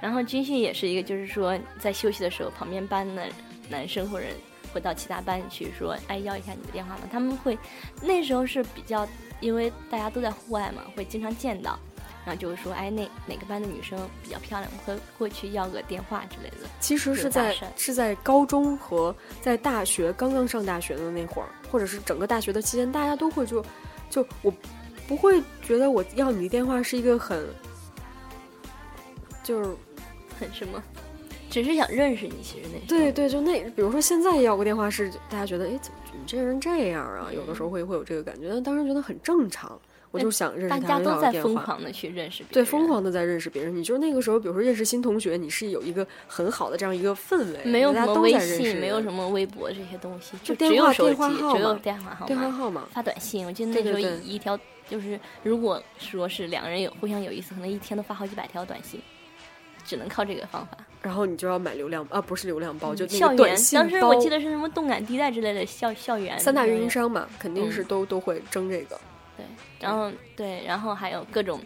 [0.00, 3.26] 然后军训也是一个，就是说在休息的时候，旁边班的
[3.68, 4.26] 男生或者
[4.72, 7.00] 会到其他班去说，哎，要一下你的电话吗？
[7.10, 7.58] 他们会
[8.02, 9.06] 那时候是比较，
[9.40, 11.78] 因为大家都在户外嘛，会经常见到，
[12.24, 16.68] 然后就会说，哎，那哪个班的女生比较漂亮，我会过去要个电话之类的。
[16.80, 23.64] 其实是在是在高中和在大学刚刚上大学的那会儿，或者是整个大学的期间，大家都会就
[24.10, 24.52] 就我
[25.08, 27.46] 不会觉得我要你的电话是一个很
[29.44, 29.76] 就是
[30.38, 30.82] 很什么，
[31.50, 32.34] 只是想认识你。
[32.42, 37.28] 其实那对对，就那比如说现在要个电话是大家觉得哎怎么你这人这样啊？
[37.32, 39.78] 有的时候会会有这个感觉，但当时觉得很正常，
[40.10, 41.32] 我就想认识大，家都在。
[41.42, 43.74] 疯狂的去认识别人，对，疯狂的在认识别人。
[43.74, 52.50] 你就是那个时候，比如说认识新同学，你是有一个很好的这样一个氛围，没有什么微信，没有什么微博这些东西，就只有电话号只有电话号电话码。
[52.50, 52.88] 号码。
[52.90, 59.00] 发短信，我记得那时候一一条就是，如果说是两个人有互相有意思，可能一天都发好几百条短信，
[59.86, 60.76] 只能靠这个方法。
[61.00, 64.04] 然后你就要买流量啊，不是流量包，就那校园个短，信当时。
[64.04, 69.00] 我记得是什么动感地带之类的校校园三大运营商嘛，肯定是嗯都、都会争这个。
[69.36, 69.46] 对，
[69.80, 71.60] 然后对，然后还有各种。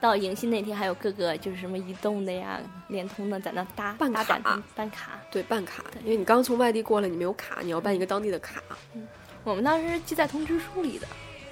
[0.00, 5.20] 到迎新那天，还有各个就是什么移动的呀、联通的，在那搭办卡搭办卡。
[5.30, 8.62] 对，办卡，因为你刚从外地过来，你没有卡，你要办一个当地的卡。
[9.44, 11.06] 我们当时记在通知书里的，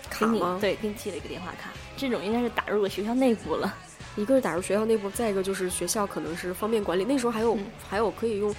[0.09, 3.77] 卡吗？，对，给你寄了一个电话卡，这种应该是打入了学校内部了。
[4.21, 7.05] 一个是打入学校内部，再一个就是学校可能是方便管理。
[7.05, 8.55] 那时候还有、嗯还有可以用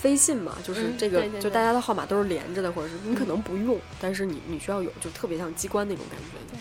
[0.00, 6.54] 飞信嘛，就是嗯这个、就大家的号码都是连着的，或者是你可嗯能不用，但是你你需要有，就特别像机关那种感觉。
[6.54, 6.58] 对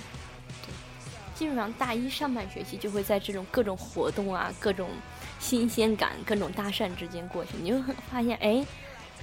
[1.36, 4.90] 基本上大一上半学期就会在这种各种活动啊、各种
[5.40, 8.66] 新鲜感、各种搭讪之间过去，你就很发现，哎，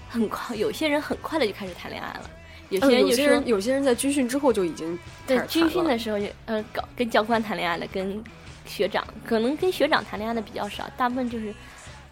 [0.08, 2.30] 很快，有些人很快的就开始谈恋爱了，
[2.68, 8.22] 有些嗯，人有些人有些人在军训之后就已经对军训的时候就呃搞跟教官谈恋爱了，跟
[8.70, 11.52] 学长可能跟学长谈恋爱的比较少，大部分就是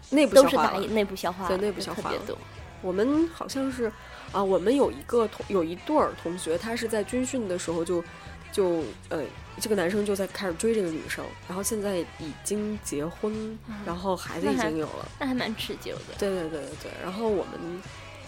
[0.09, 2.37] 内部都是消化了大一内部消化对内部消化了特别多。
[2.81, 3.91] 我们好像是
[4.31, 8.03] 啊，我们有一个同有一对儿同学，他是在军训的时候就
[8.51, 9.23] 就呃，
[9.59, 15.09] 这个男生就在开始追这个女生，然后现在已经结婚，然后孩子已经有了。
[15.19, 16.15] 那还蛮持久的。
[16.17, 16.91] 对对对对对。
[17.03, 17.81] 然后我们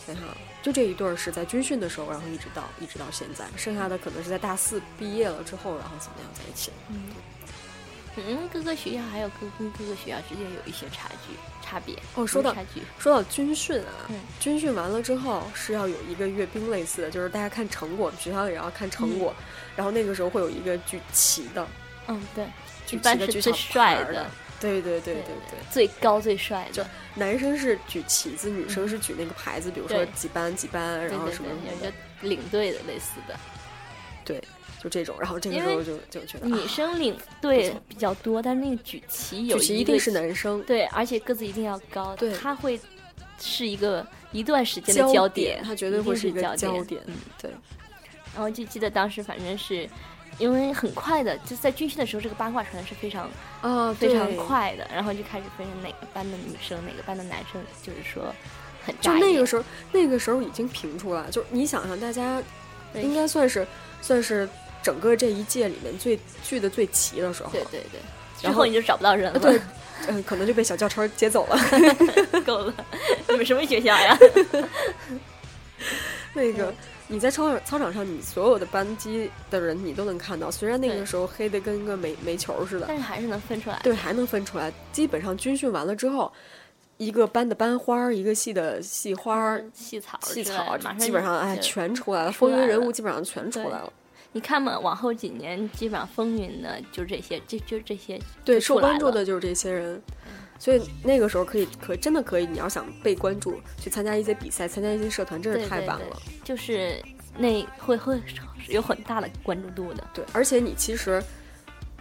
[0.06, 0.26] 想想，
[0.62, 6.72] 就这一对儿是在军训的时候，然后一直到一直到现在，剩下的可能是在大四毕业了之后，然后怎么样在一起。
[6.90, 7.04] 嗯，
[8.18, 11.96] 嗯，各个学校还有各跟各个学校之间有一些差距差别。
[12.16, 19.34] 哦说到差距，说到军训啊，嗯军训完了之后是要有一个阅兵类似的，就是大家看成果，学校也要看成果，
[19.76, 21.66] 然后那个时候会有一个举旗的，
[22.08, 22.46] 嗯，对，
[22.86, 25.60] 举旗一般是最的举小牌儿帅的，对对对对对对。
[25.72, 26.84] 最高最帅的就，
[27.16, 31.94] 男生是举旗子，女生是举那个牌子，比如说几班几班，然后什么什么的，
[32.28, 33.40] 领队的类似的。
[34.24, 34.44] 对，
[34.82, 35.16] 就这种。
[35.20, 42.80] 然后这个时候就就觉得女啊生领队比较多，但是那个举旗有举旗一定是男生，对，而且个子一定要高，对他会
[43.40, 47.52] 是一个一段时间的焦点，他绝对会是一个焦焦点嗯，对，
[48.34, 49.88] 然后就记得当时反正是。
[50.40, 53.30] 因为很快的，就在军训的时候，这个八卦传的是非常
[53.62, 54.34] 啊，非常。
[54.38, 58.34] 快的，然后就开始分成哪个班的女生，哪个班的男生，就是说
[58.84, 62.42] 很就扎眼那个时候，那个时候已经评出来，就是你想想，大家
[62.96, 63.68] 应该算是
[64.02, 64.48] 算是
[64.82, 67.50] 整个这一届里面最聚的最齐的时候。
[67.52, 68.00] 对对对，
[68.42, 69.40] 然后后你就找不到人了。
[69.40, 69.60] 对，
[70.08, 71.58] 嗯，可能就被小轿车接走了。
[72.46, 72.74] 够了，
[73.30, 74.18] 你们什么学校呀？
[76.34, 76.74] 那个
[77.08, 83.80] 你在操场操场上，你所有的班级的人你都能看到，虽然那个时候黑的跟个煤煤球似的，但是还是能分出来。
[83.84, 84.72] 对，还能分出来。
[84.92, 86.32] 基本上军训完了之后，
[86.98, 93.92] 一个班的班花儿，一个系的系花儿、系草系，草，基本上哎全出来了风云人物基本上全出来了。
[94.34, 100.02] 你看嘛，往后几年基本上风云的就这些，就就这些对，受关注的就是这些人，
[100.58, 106.18] 所以那个时候可以可真的可以，你要想被关注，去参加一些比赛，参加一些社团，真是对对对太棒了。
[106.44, 107.02] 就是
[107.38, 108.22] 那会会
[108.70, 110.08] 有很大的关注度的。
[110.14, 111.22] 对，而且你其实，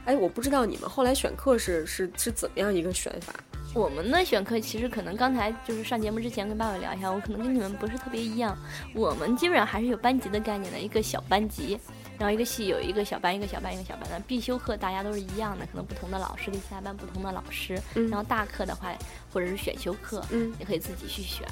[0.04, 3.34] 哎，我不知道你们后来选课是是是怎么样一个选法？
[3.72, 8.56] 我们的选课其实可能刚才就是上节目之前跟爸爸聊一下，我可能跟你们不是特别一样。
[8.94, 11.78] 我们基本上还是有班级的概念的，一个小班级，
[12.20, 14.20] 然后一个系有一个小班，一个小班，一个小班的。
[14.28, 17.80] 必修课大家都是一样的，可能不同的老师跟其他班不同的老师。
[17.94, 18.94] 嗯然后大课的话，
[19.32, 21.48] 或者是选修课，嗯你可以自己去选。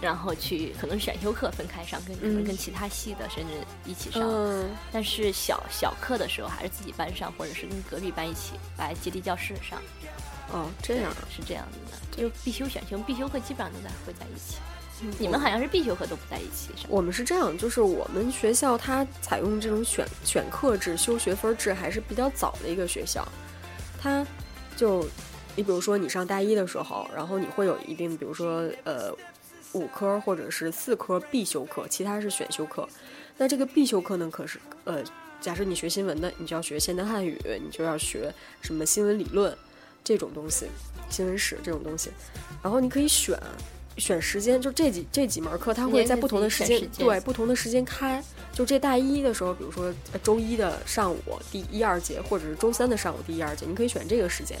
[0.00, 3.52] 然后去可能选修课分开上，跟可能嗯跟其他系的甚至
[3.84, 9.80] 一起上，嗯，但是小小课的时候还是自己班上，或者是跟隔壁班一起来接力教室上。
[10.52, 11.12] 哦，这样。
[11.30, 14.56] 是这样子的，就必修、选修、必修课基本上都在会在一起。
[15.18, 23.26] 你们好像是必修课都不在一起，我们是这样，就是我们学校它采用这种选选课制、修学分制还是比较早的一个学校。
[24.00, 24.26] 它
[24.76, 25.06] 就
[25.56, 29.12] 你比如说你上大一的时候，然后你会有一定，比如说呃
[29.72, 32.88] 五科或者是四科必修课，其他是选修课。
[33.36, 35.02] 那这个必修课呢，可是呃，
[35.40, 39.56] 假设你学新闻的，你就要学现代汉语，你就要学什么新闻理论
[40.02, 40.66] 这种东西，
[41.08, 42.10] 新闻史这种东西。
[42.62, 43.38] 然后你可以选
[43.98, 48.22] 选时间，就这几这几门课，它会在不同的时间时间对不同的时间开。
[48.52, 51.18] 就这大一的时候，比如说呃周一的上午
[51.52, 54.58] 第一二节，或者是周三的上午第一二节，你可以选这个时间。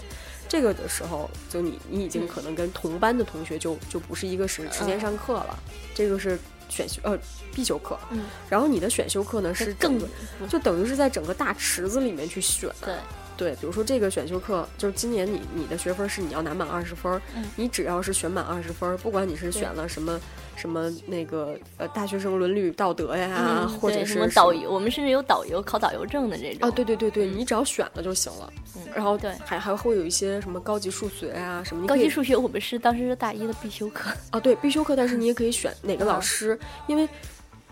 [0.48, 5.58] 这个的时候，就你你已经嗯可能跟同班的同学就就不是一个时时间嗯上课了，
[5.94, 7.18] 这个是选修呃
[7.52, 7.98] 必修课。
[8.10, 10.08] 嗯，然后你的选修课呢是更整
[10.40, 12.70] 个就等于是在整个大池子里面去选。
[12.80, 12.94] 对，
[13.38, 20.20] 对，比如说这个选修课，就是今年你你的学分是你要拿满二十分，嗯你只要是选满二十分，不管你是选了什么
[20.56, 26.68] 什么那个呃大学生伦理道德呀，嗯或者是对什么导游，我们甚至有导游考导游证的这种。
[26.68, 28.52] 啊，对对对对，嗯你只要选了就行了。
[28.76, 37.08] 嗯然后对还还会有一些什么高级数学啊什么，你高级数学我们是当时是大一的必修课，啊对必修课，但是你也可以选哪个老嗯师，因为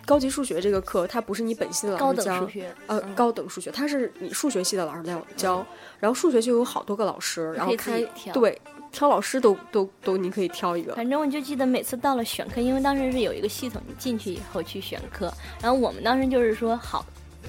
[0.06, 3.14] 高级数学这个课它不是你本系的老师教等数学，呃，嗯。
[3.14, 5.66] 高等数学，它是你数学系的老师在教，
[5.98, 8.58] 然后数学就有好多个老师，然后可以对
[8.92, 17.04] 挑老师都都都你可以挑一个，反正我就记得每次到了选课，因为当时是有一个系统，你进去以后去选课，然后我们当时就是说好，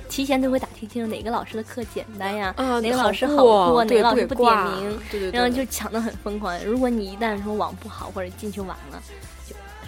[0.09, 6.57] 提前都会打听清楚哪个老师的课简单呀，啊，哪个老师好过，哪个老师不点名，对对对，然后就抢得很疯狂。
[6.65, 9.36] 如果你一旦说网不好或者进去晚了，就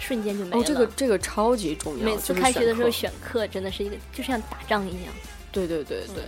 [0.00, 0.56] 瞬间就没了。
[0.56, 5.12] 哦，这个这个超级重要，每次开学的时候选课，真的是一个就像打仗一样，
[5.52, 6.24] 对对对对，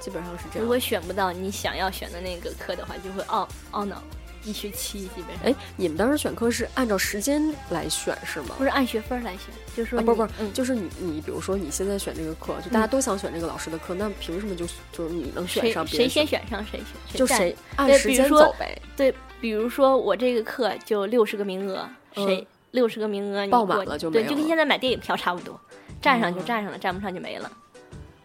[0.00, 0.68] 基本上是这样如。
[0.68, 4.02] 果选不到你想要选的那个课的话，就会懊懊恼
[4.44, 5.44] 一学期，基本上。
[5.44, 8.64] 哎，你们当时选课是按照时间来选是吗不？
[8.64, 18.80] 是按学分来选，就是说啊，你、不不是，嗯，就是你你比如说你现在选这个课，就大家都想选这个老师的课，那凭什么就就是你能选上别人谁先选选上谁选，谁就谁按时间走呗？
[18.96, 25.58] 对，比如说我这个课就六十个名额，嗯谁六十个名额你报满，了就没就跟现在买电影票差不多，
[26.00, 27.50] 占上就哦占上了，占不上就没了。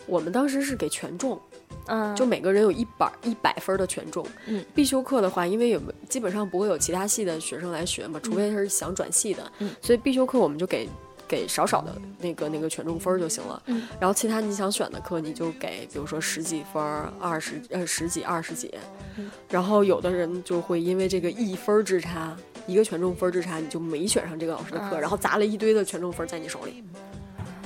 [0.07, 1.39] 我们当时是给权重，
[1.87, 4.23] 嗯，就每个人有一百一百分的权重。
[4.45, 9.51] 嗯，必修课的话，因为有基本上不会有其他系的学生来学嘛，除非是想转系的。
[9.59, 10.87] 嗯所以必修课我们就给
[11.27, 13.59] 给少少的那个那个权重分就行了。
[13.65, 16.83] 嗯，然后其他你想选的课，你就给，比如说十几分、
[17.19, 18.71] 二十呃十几、二十几。
[19.17, 26.83] 嗯然后有的人就会因为这个一分之差，一个权重分儿之差，你就没选上这个老师的课，嗯然后砸了一堆的权重分儿在你手里，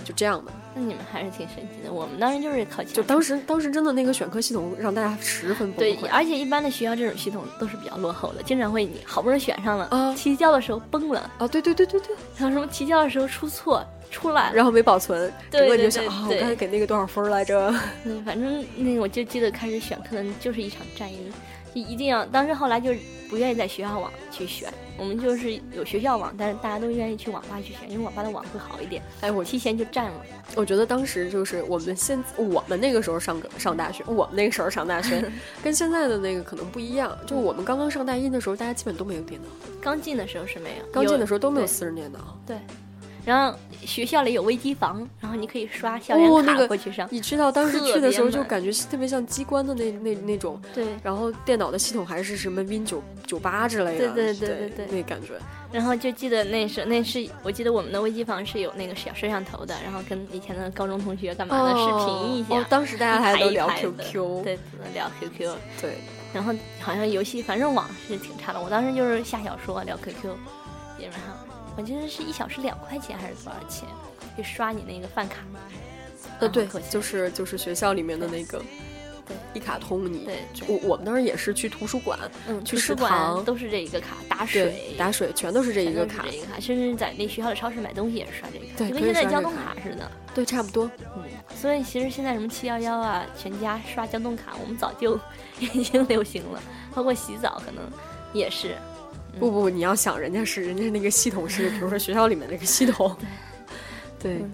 [0.04, 0.52] 就这样的。
[0.76, 1.91] 那你们还是挺神奇的。
[1.91, 6.08] 我们当时就是考前就当时当时真的那个选课系统让大家十分崩对，溃。
[6.12, 17.74] 而且一般的学校这种系统都是比较落后的，经常会你好不容易选上了，啊提交的时候崩了，啊，对对对对对，然后什么提交的时候出错出来，然后没保存，对对整个你就想啊，我对对刚才给那个多少分儿来着？
[18.06, 21.32] 嗯，反正那个我就记得开始选课的就是一场战役，就
[21.74, 22.26] 一定要。
[22.26, 23.00] 当时后来就是
[23.30, 30.26] 不愿意在学校网去选，我们就是有学校网，但是大家都愿意去网吧去选，因为网吧的网会好一点，哎，我提前就占了。
[30.56, 35.24] 我觉得当时就是我们现我们那个时候上个上大学，我们那个时候上大学，
[35.64, 37.16] 跟现在的那个可能不一样。
[37.26, 39.48] 就我们刚刚上大一的时候，大家基本都没有电脑，
[39.80, 42.36] 刚进的时候是没有，刚进的时候都没有对私人电脑。
[42.48, 42.58] 对，
[43.26, 47.08] 然后学校里有微机房，然后你可以刷校园卡哦那个过去上。
[47.12, 55.34] 你知道当时去的时候就感觉特别像机关的那那那种，对，然后电脑的系统还是什么 Win 九九八之类的，对对对对对对那感觉。
[55.72, 62.56] 然后就记得那是那是我记得我们的微机房是有那个小摄像头的，然后跟以前的高中同学干嘛的、视频一下。
[62.56, 64.58] 哦，当时大家还都聊 QQ，对，
[64.94, 65.56] 聊 QQ。
[65.80, 65.98] 对
[66.34, 68.60] 然后好像游戏，反正网是挺差的。
[68.60, 70.22] 我当时就是下小说聊 QQ，
[70.98, 71.22] 基本上
[71.80, 73.88] 我记得是一小时两块钱还是多少钱，
[74.38, 75.38] 就刷你那个饭卡。
[76.42, 78.62] 呃对就是就是学校里面的那个
[79.26, 82.20] 对一卡通你，对对我我们当时也是去图书馆，
[82.50, 90.12] 嗯，去食图书馆堂都是这一个卡，打对水，打水全都是这一个卡这，一个卡，甚至在那学校的超市买东西也是刷这个卡，对就跟现在交通卡似的。
[90.36, 90.92] 对，差不多。
[91.16, 91.24] 嗯，
[91.56, 95.18] 所以其实现在什么七幺幺啊、全家刷交通卡，我们早就
[95.60, 96.62] 已经流行了，
[96.94, 97.84] 包括洗澡可能
[98.34, 98.76] 也是。
[99.38, 103.16] 不不，你要想人家是人家那个系统是，比如说学校里面那个系统，
[104.18, 104.52] 对嗯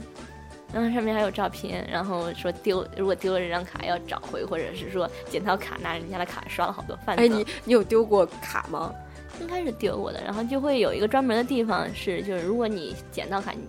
[0.73, 7.15] 然后上面还有照片，然后说丢，如果丢了这张卡要找回，或者是说捡到卡拿人家的卡刷了好多饭。
[7.15, 8.93] 哎，你你有丢过卡吗？
[9.39, 13.59] 应该是丢过的，然后就会有一个专门的地方是，就是如果你捡到卡，你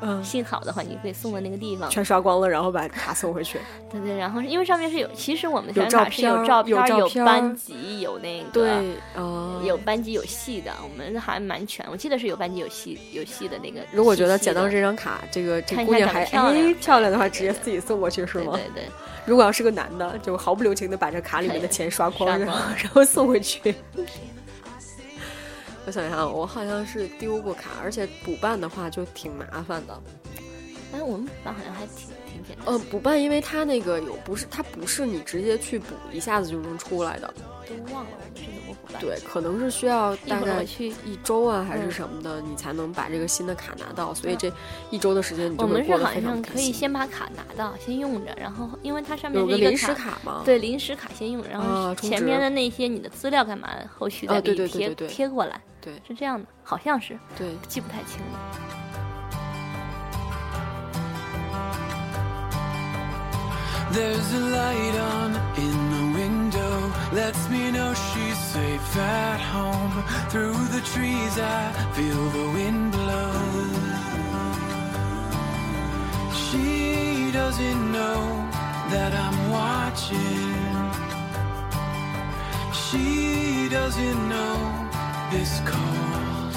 [0.00, 1.88] 嗯，幸好的话，你可以送到那个地方。
[1.90, 3.58] 全刷光了，然后把卡送回去。
[3.90, 8.70] 对对，然后因为上面是有，其实我们有学生卡是有照照片、有班级、有那个对，
[9.14, 11.86] 啊，有班级有系的，我们还蛮全。
[11.90, 13.80] 我记得是有班级有系有系的那个。
[13.92, 18.52] 如果觉得捡到这张卡，这个这姑娘还漂亮哎漂亮的话，直接自己送过去是吗？
[18.52, 18.84] 对对对，
[19.24, 23.74] 如果要是个男的，就毫不留情的把这卡里面的钱刷光，刷光然后然后送回去。
[25.88, 29.98] 我想想，我好像是丢过卡，而且补办的话就挺麻烦的。
[30.92, 32.66] 哎，我们补办好像还挺挺简单。
[32.66, 37.32] 呃，补办因为它那个有不是它不是你直接去补一下子就能出来的，
[37.66, 39.00] 都忘了我们是怎么补办。
[39.00, 40.88] 对，可能是需要大概去。
[41.06, 44.52] 一周啊还是嗯什么的，你才能把这个新的卡拿到，所以这
[44.90, 46.70] 一周的时间你就我们是好会过得非常像可以。
[46.70, 50.42] 先把卡拿到，先用着，然后因为它上面有个临时卡嘛？
[50.44, 58.39] 对，临时卡先用，然后前面的那些你的资料干嘛，后续再给你贴、对对对对贴过来，对是这样的，好像是对，记不太清了。
[63.91, 70.03] There's a light on in the window, lets me know she's safe at home.
[70.29, 73.31] Through the trees, I feel the wind blow.
[76.33, 78.49] She doesn't know
[78.89, 80.55] that I'm watching.
[82.73, 84.57] She doesn't know
[85.30, 86.54] this cold.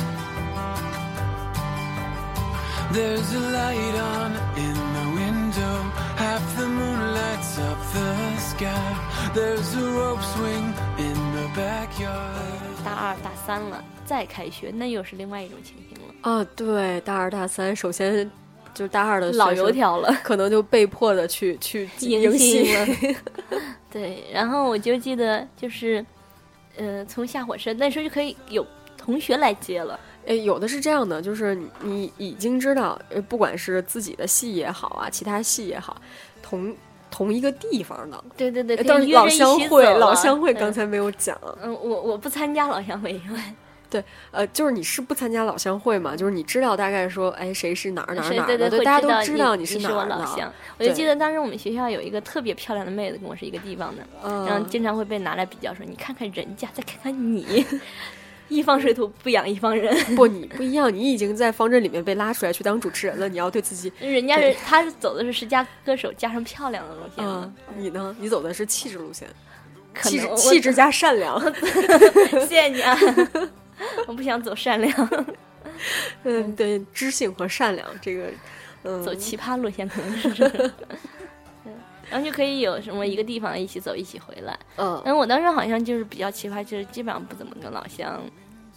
[2.94, 5.76] There's a light on in the window.
[6.18, 8.96] Half the moon lights up the sky.
[9.34, 12.84] There's a rope swing in the backyard.
[12.84, 18.30] 大二大三了，再开学，那又是另外一种情形了，啊，对，大二大三，首先
[18.74, 20.14] 就是大二的老油条了。
[20.24, 22.88] 可能就被迫的去去迎新了
[23.90, 26.06] 对，然后我就记得就是，
[26.78, 28.66] 呃，从下火车那时候就可以有
[28.98, 30.00] 同学来接了。
[30.28, 36.00] 哎，有的是这样的，就是你你已经知道，呃，不管是自己的戏也好啊，其他戏也好，
[36.44, 36.76] 同
[37.10, 43.40] 同一个地方的，对对对，但是老乡会，老乡会刚才没有讲，嗯，我我不参加老乡会，因为
[44.32, 46.16] 呃，就是你是不参加老乡会嘛？
[46.16, 50.52] 就是你知道大概说，哎，谁是哪儿哪儿哪儿的，谁对对，大家都知道你是哪儿的我老，乡。
[50.78, 57.66] 我就记得当时我们学校有一个特别漂亮的妹子，跟我是一个地方的，然后嗯，经常会被拿来比较，说你看看人家，再看看你，
[58.50, 59.96] 一方水土不养一方人。
[60.16, 68.16] 不， 你不一样，你已经在方阵里面被拉出来去当主持人了，你要对自己，人家是他是走的是十佳歌手加上漂亮的路线嘛嗯，，你呢？
[68.20, 69.28] 你走的是气质路线，
[70.04, 71.40] 气质气质加善良，
[72.46, 72.98] 谢谢你啊，
[74.08, 75.10] 我不想走善良，
[76.24, 78.32] 嗯，对，知性和善良这个，
[78.84, 80.30] 嗯，走奇葩路线可能是。
[80.50, 80.70] 对
[82.10, 84.60] 然后就可以有什么一个地方一起走，一起回来。
[84.76, 88.22] 嗯，然后我当时好像就是比较奇葩，就是基本上不怎么跟老乡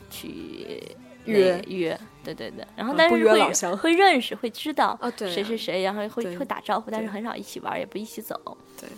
[0.09, 0.81] 去
[1.25, 2.65] 约约，对对对。
[2.77, 8.41] 然后但是会约老乡会认识，会知道啊对啊谁是谁，然后会会打招呼，但是很少一起玩，也不一起走。
[8.81, 8.89] 对。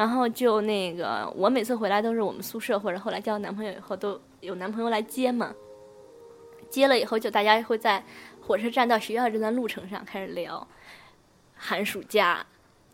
[0.00, 5.54] 然后就那个，我每次回来都是我们宿舍或者后来交男朋友以后都有男朋友来接嘛。
[6.70, 8.02] 接了以后，就大家会在
[8.40, 10.66] 火车站到学校这段路程上开始聊
[11.54, 12.46] 寒暑假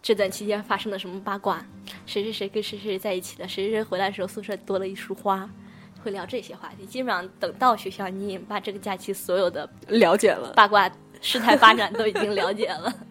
[0.03, 1.65] 这段期间发生的什么八卦，
[2.07, 5.49] 谁谁谁谁跟谁谁谁在一起的，谁谁谁回来的时候宿舍多了一束花，
[6.03, 6.85] 会聊这些话题。
[6.85, 10.53] 基本上等到学校，你已经把这个假期所有的了解了。
[10.57, 10.91] 八卦
[11.21, 12.93] 事态发展都已经了解了。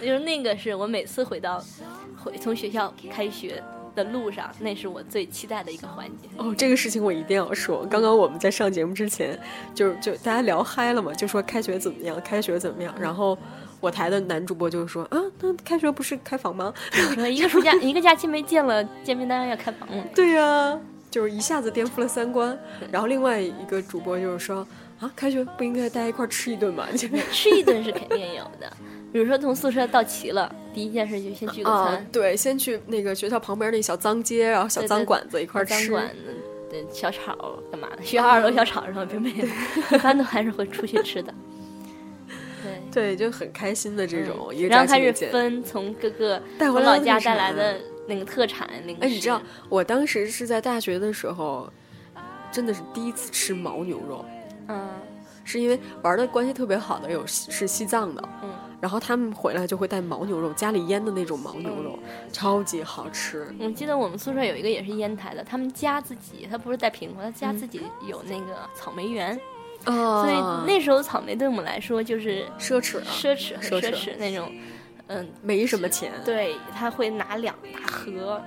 [0.00, 1.62] 就是那个是我每次回到
[2.16, 3.62] 回从学校开学
[3.94, 6.28] 的路上，那是我最期待的一个环节。
[6.36, 7.84] 哦，这个事情我一定要说。
[7.86, 9.38] 刚刚我们在上节目之前，
[9.74, 12.94] 就就大家聊嗨了嘛，就说开学怎么样，开学怎么样。
[13.00, 13.36] 然后
[13.80, 16.72] 我台的男主播就说啊，那开学不是开房吗？
[17.14, 20.04] 说一个暑假一个假期没见了，见面当然要开房了。
[20.14, 20.78] 对呀、
[21.10, 22.56] 就是一下子颠覆了三观。
[22.92, 24.66] 然后另外一个主播就是说
[25.00, 26.86] 啊，开学不应该大家一块儿吃一顿吗？
[27.32, 28.72] 吃一顿是肯定有的，
[29.12, 35.86] 比如说从宿舍到齐了，第一件事就先聚个啊餐，，对，先去那个学校旁边那小脏街，然后小脏馆子一块儿吃。
[35.86, 36.36] 脏馆子
[36.70, 38.02] 对小炒干嘛的？
[38.04, 39.46] 学校二楼小炒上并没有，
[39.96, 41.32] 一般都还是会出去吃的。
[42.62, 43.14] 对。
[43.14, 45.12] 对，就很开心的这种，然后开始。
[45.30, 49.02] 分从各个带回从老家带来的那个特产零食。
[49.02, 51.72] 哎，你知道我当时是在大学的时候，
[52.52, 54.24] 真的是第一次吃牦牛肉，
[54.68, 54.88] 嗯
[55.48, 58.50] 是因为玩的关系特别好的有是西藏的，嗯，
[58.82, 61.98] 然后他们回来就会带牦牛肉，家里腌的那种牦牛肉，
[62.30, 63.46] 超级好吃。
[63.58, 69.40] 我记得我们宿舍有一个也是烟台的，他们家自己，他不是带苹果，他家自己有那个草莓园，
[69.86, 74.52] 哦所以那时候草莓对我们来说就是奢侈啊，奢侈很奢奢侈侈那种，
[75.06, 78.38] 嗯，没什么钱对，他会拿两大盒，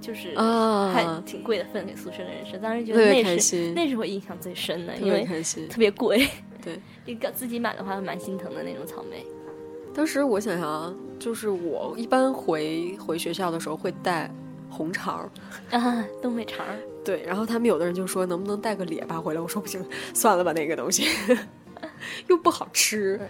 [0.00, 5.28] 就是啊，还挺贵的分给宿舍的人吃，当时觉特别得那是开心，那是我印象最深的，因为。
[5.68, 6.26] 特别贵，
[6.62, 9.24] 对，一个自己买的话蛮心疼的那种草莓。
[9.94, 14.30] 当时我想想啊，就是我一般回回学校的时候会带
[14.70, 15.16] 红肠
[15.70, 19.84] 儿，啊，东北肠儿，对，然后他们有的人就说能不能带个列巴回来，我说不行，
[20.14, 21.06] 算了吧，那个东西
[22.28, 23.20] 又不好吃。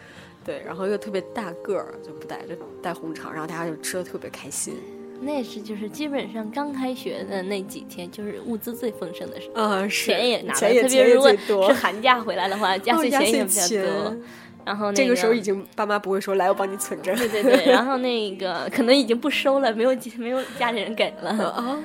[0.44, 4.76] 对，然后又特别大个儿，就不带，就带红肠，然后大家就吃的特别开心。
[5.20, 14.16] 那是就是基本上刚开学的那几天，就是物资最丰盛的时候，啊、是钱也拿钱的，特别如果最多是寒假回来的话， 压哦岁钱也比较多。
[14.64, 21.82] 然后、那这个时候已经爸妈不会说来我帮你存着对对对，然后那个可能已经不收了，没有没有家里人给了，啊，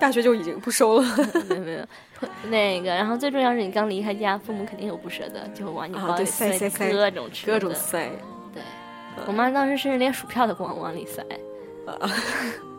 [0.00, 1.04] 大学就已经不收了
[1.48, 1.78] 没有没有。
[2.50, 6.58] 那个，然后最重要是你刚离开家，父母肯定有不舍得，就往你包里塞
[6.90, 8.10] 各种吃，各种塞
[8.52, 8.60] 对，
[9.28, 11.22] 我妈当时甚至连薯票都不往往里塞。
[11.86, 12.08] 啊，就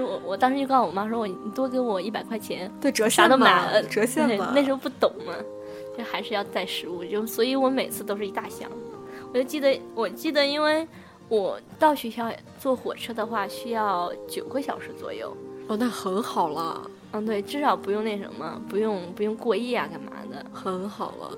[0.00, 4.52] 是我，我当时就告诉我妈说，我你多给我一百块钱，对折啥都买了，折现嘛。
[4.54, 5.34] 那时候不懂嘛，
[5.96, 8.70] 就还是要带食物，就所以我每次都是一大箱。
[9.32, 10.86] 我就记得，我记得，因为
[11.28, 15.36] 我到学校坐火车的话需要九个小时左右，
[15.68, 20.44] 哦，那很好了，嗯，对，至少不用那什么，不用不用过夜啊，干嘛的。
[20.52, 21.36] 很好了，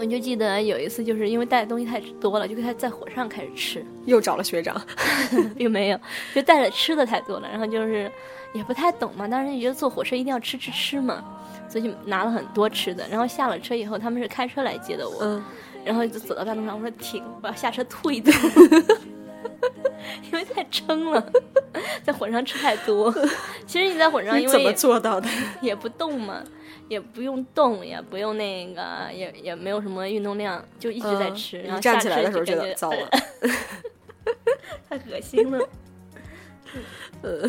[0.00, 4.80] 我就记得有一次，就是因为带的东西太多了，就给他在火车上开始吃，又找了学长。
[5.56, 6.00] 又没有，
[6.34, 8.10] 就带着吃的太多了，然后就是
[8.54, 11.22] 也不太懂嘛，当时就觉得坐火车一定要吃吃吃嘛，
[11.68, 15.44] 所以就拿了很多吃的，然后下了车以后，他们是开车来接的我，嗯，
[15.84, 18.30] 然后就走到半路上，我说停，我要下车吐一吐，
[20.24, 21.32] 因为太撑了，
[22.02, 23.12] 在火车上吃太多。
[23.66, 25.28] 其实你在火车上，你怎么因为也做到的？
[25.60, 26.42] 也不动嘛，
[26.88, 31.58] 也不用动，也不用那个，也也没有什么运动量，就一直在嗯吃。
[31.58, 33.10] 你然后下站起来的时候就觉觉得糟了，
[34.88, 35.68] 太恶心了。
[37.22, 37.40] 呃，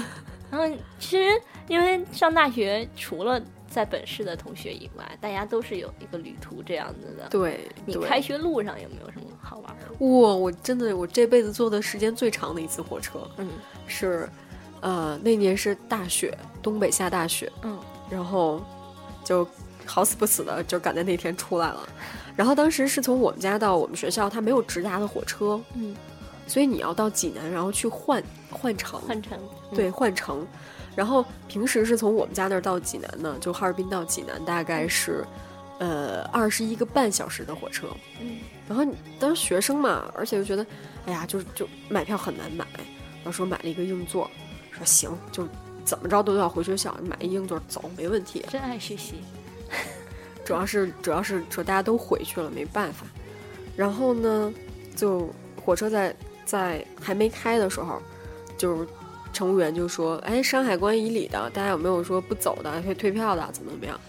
[0.52, 0.68] 然后
[1.00, 3.42] 其实因为上大学，除了
[3.72, 7.30] 在本市的同学以外，大家都是有一个旅途这样子的。
[7.30, 10.06] 对，你开学路上有没有什么好玩的？
[10.06, 13.50] 哇，我真的我这辈子坐的时间最长的一次火车嗯
[13.88, 14.28] 是，
[14.82, 18.62] 呃，那年是大雪，东北下大雪，嗯，然后
[19.24, 19.48] 就
[19.86, 21.88] 好死不死的就赶在那天出来了。
[22.36, 25.96] 然后当时是从我们家到我们学校，它没有直达的火车，嗯，
[26.46, 29.40] 所以你要到济南，然后去换换乘，换乘
[29.74, 30.46] 对，换乘。
[30.96, 35.26] 然后平时是从我们家那儿到济南呢，就哈尔滨到济南大概是，
[35.80, 37.88] 呃，二十一个半小时的火车。
[38.20, 38.86] 嗯然后
[39.20, 40.66] 当时学生嘛，而且就觉得，
[41.06, 42.66] 哎呀，就就买票很难买。
[43.24, 44.32] 然后说买了一个硬座，
[44.72, 45.46] 说行，就
[45.84, 48.46] 怎么着都要回学校，买一硬座走没问题。
[48.50, 49.16] 真爱学习。
[50.46, 53.06] 主要是主要是说大家都回去了，没办法。
[53.76, 54.54] 然后呢，
[54.96, 55.30] 就
[55.64, 56.16] 火车在
[56.46, 58.02] 在还没开的时候，
[58.58, 58.88] 就是
[59.34, 64.00] 乘务员就说：“哎，山海关以里的，大家有没有说不走的，可以退票的，怎么怎么样？”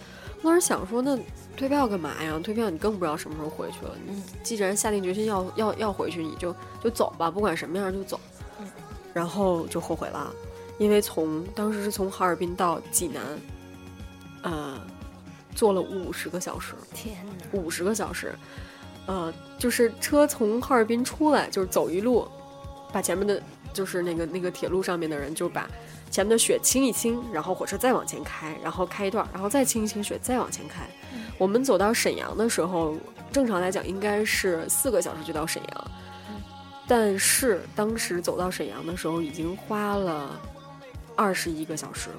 [0.41, 1.17] 我当时想说，那
[1.55, 2.37] 退票干嘛呀？
[2.43, 3.91] 退票你更不知道什么时候回去了。
[4.05, 6.53] 你既然下定决心要要要回去，你就
[6.83, 8.19] 就走吧，不管什么样就走。
[8.59, 8.67] 嗯
[9.13, 10.33] 然后就后悔了，
[10.79, 13.21] 因为从当时是从哈尔滨到济南，
[14.41, 14.81] 呃，
[15.53, 16.73] 坐了五十个小时。
[16.95, 17.59] 天哪！
[17.59, 18.33] 五十个小时，
[19.05, 22.27] 呃，就是车从哈尔滨出来，就是走一路，
[22.91, 23.39] 把前面的，
[23.73, 25.67] 就是那个那个铁路上面的人就把
[26.11, 30.87] 前面的雪清一清，然后火车再往前开，然后开一段，然后再清一清雪，再往前开。
[31.37, 32.95] 我们走到沈阳的时候，
[33.31, 35.91] 正常来讲应该是四个小时就到沈阳，
[36.87, 40.39] 但是当时走到沈阳的时候已经花了
[41.15, 42.09] 二十一个小时，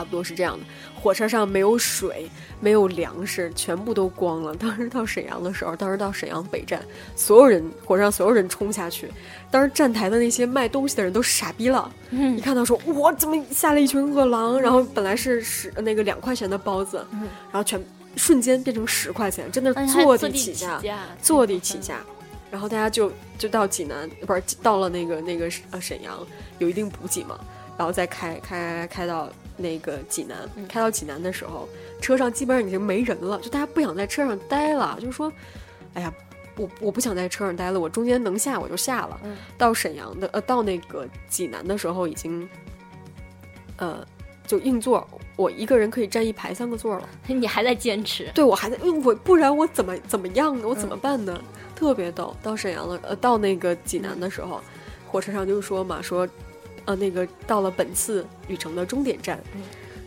[0.00, 0.64] 差不多是这样的。
[0.98, 2.26] 火车上没有水，
[2.58, 4.54] 没有粮食，全部都光了。
[4.54, 6.82] 当时到沈阳的时候，当时到沈阳北站，
[7.14, 9.10] 所有人火车上所有人冲下去，
[9.50, 14.58] 当时站台的那些卖东西的人都傻逼了，嗯一看到说哇，怎么下了一群饿狼？
[14.58, 17.06] 然后本来是十那个两块钱的包子，
[17.52, 17.78] 然后全
[18.16, 22.00] 瞬间变成十块钱，真的坐地地起价，价，坐地起价。
[22.50, 26.18] 然后大家就就到济南，不是到了那个那个呃沈阳，
[26.58, 27.38] 有一定补给嘛，
[27.78, 29.30] 然后再开开开到
[29.60, 30.36] 那个济南，
[30.68, 31.68] 开到济南的时候，
[32.00, 35.32] 车上基本上已经没人了，就大家不想在车上待了，就是说，
[35.94, 36.12] 哎呀，
[36.56, 39.20] 我我不想在车上待了，我中间能下我就下了。
[39.24, 42.48] 嗯到沈阳的呃到那个济南的时候已经，
[43.76, 44.04] 呃
[44.46, 45.06] 就硬座，
[45.36, 47.08] 我一个人可以占一排三个座了。
[47.26, 50.66] 你还在坚持，对我还在，因为我不然我怎么怎么样呢？
[50.66, 51.40] 我怎么办呢？
[51.76, 52.36] 特别逗。
[52.42, 54.60] 到沈阳了，呃，到那个济南的时候，
[55.06, 56.28] 火车上就说嘛，说，
[56.86, 59.38] 呃，那个到了本次旅程的终点站，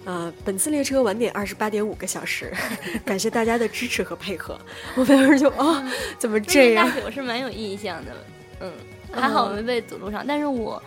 [0.05, 2.51] 呃，本次列车晚点二十八点五个小时，
[3.05, 4.57] 感谢大家的支持和配合。
[4.95, 6.95] 我当时就啊，怎么这样大？
[7.05, 8.11] 我是蛮有印象的，
[8.59, 8.71] 嗯，
[9.11, 10.81] 还好我没被堵路上，但是我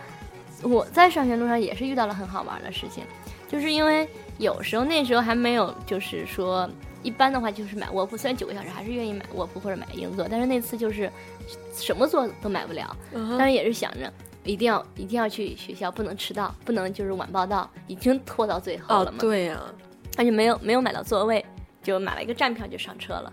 [0.61, 3.03] 我在上学路上也是遇到了很好玩的事情，
[3.47, 4.07] 就是因为
[4.37, 6.69] 有时候那时候还没有，就是说
[7.01, 11.11] 一般的话就是买卧铺，虽然九个小时还是愿意买卧铺或者买硬座，但是那次就是
[11.75, 14.11] 什么座都买不了，嗯但是也是想着。
[14.47, 19.17] 一定要一定要去学校，不能迟到，不能就是晚报到，已经拖到最后哦了，嘛。
[19.19, 19.61] 对呀、
[20.17, 21.45] 而且没有没有买到座位，
[21.83, 23.31] 就买了一个站票就上车了。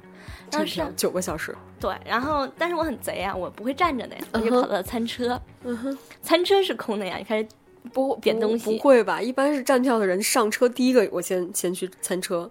[0.51, 1.57] 当时九个小时。
[1.81, 7.49] 对，然后但是我很贼啊，我不会站着的呀，我就跑到了餐车，嗯哼，餐车是空的呀，你开始
[7.93, 9.21] 不不点东西不会吧？
[9.21, 12.51] 一般是站票的人上车第一个，我先先去餐车。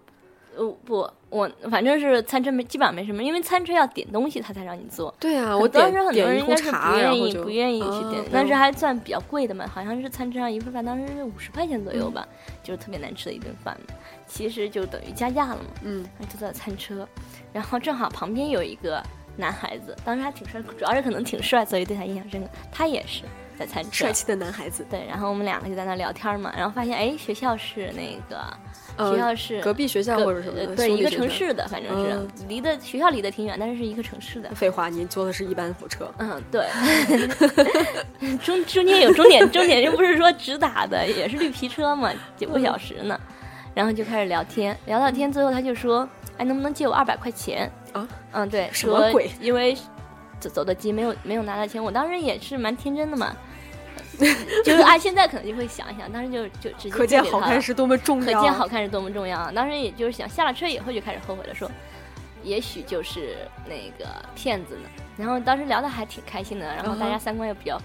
[0.56, 5.14] 呃不，我反正是餐车没基本上没什么，因为餐车要点东西他才让你坐。
[5.20, 12.28] 对啊，我当时很多人应该是，不愿意不愿意去啊点，但是还算比较贵的嘛，好像是餐车上一份饭当时是五十块钱左右吧，
[12.62, 13.76] 就是特别难吃的一顿饭，
[14.28, 15.66] 其实就等于加价了嘛。
[15.82, 17.08] 嗯，就在餐车，
[17.52, 19.02] 然后正好旁边有一个
[19.36, 22.50] 男孩子，当时还挺帅，主要是可能挺帅，所以对他印象深刻。
[22.72, 23.24] 他也是
[23.58, 28.58] 在餐车帅，气的男孩子，对，然后我们两个就在那聊天嘛，然后发现哎，学校是那个呃
[28.98, 31.10] 学校是隔壁学校或者什么对，一个。
[31.10, 34.50] 城市的，反正是嗯离的学校离得挺远，但是是一个城市的。
[34.56, 36.12] 废话，你坐的是一班火车。
[36.18, 36.68] 嗯，对，
[38.44, 43.20] 中中间有终点，终点又不是说直达的，也是绿皮车嘛，九个小时呢。
[43.76, 49.76] 然后就开始聊天，聊到天，最后他就说：“哎，能不能借我二百块钱？”啊，嗯，对，说什么鬼因为
[50.40, 51.84] 走走的急，没有没有拿到钱。
[51.84, 53.36] 我当时也是蛮天真的嘛，
[54.64, 58.26] 就是啊，现在可能就会想一想，当时就就直接可见好看是多么重要。
[58.26, 59.52] 可见好看是多么重要啊！
[59.54, 61.70] 当时也就是想下了车以后就开始后悔了，说
[62.44, 63.36] 也许就是
[63.66, 64.90] 那个骗子呢。
[65.18, 67.80] 然后当时聊的还挺开心的，然后大家三观又比较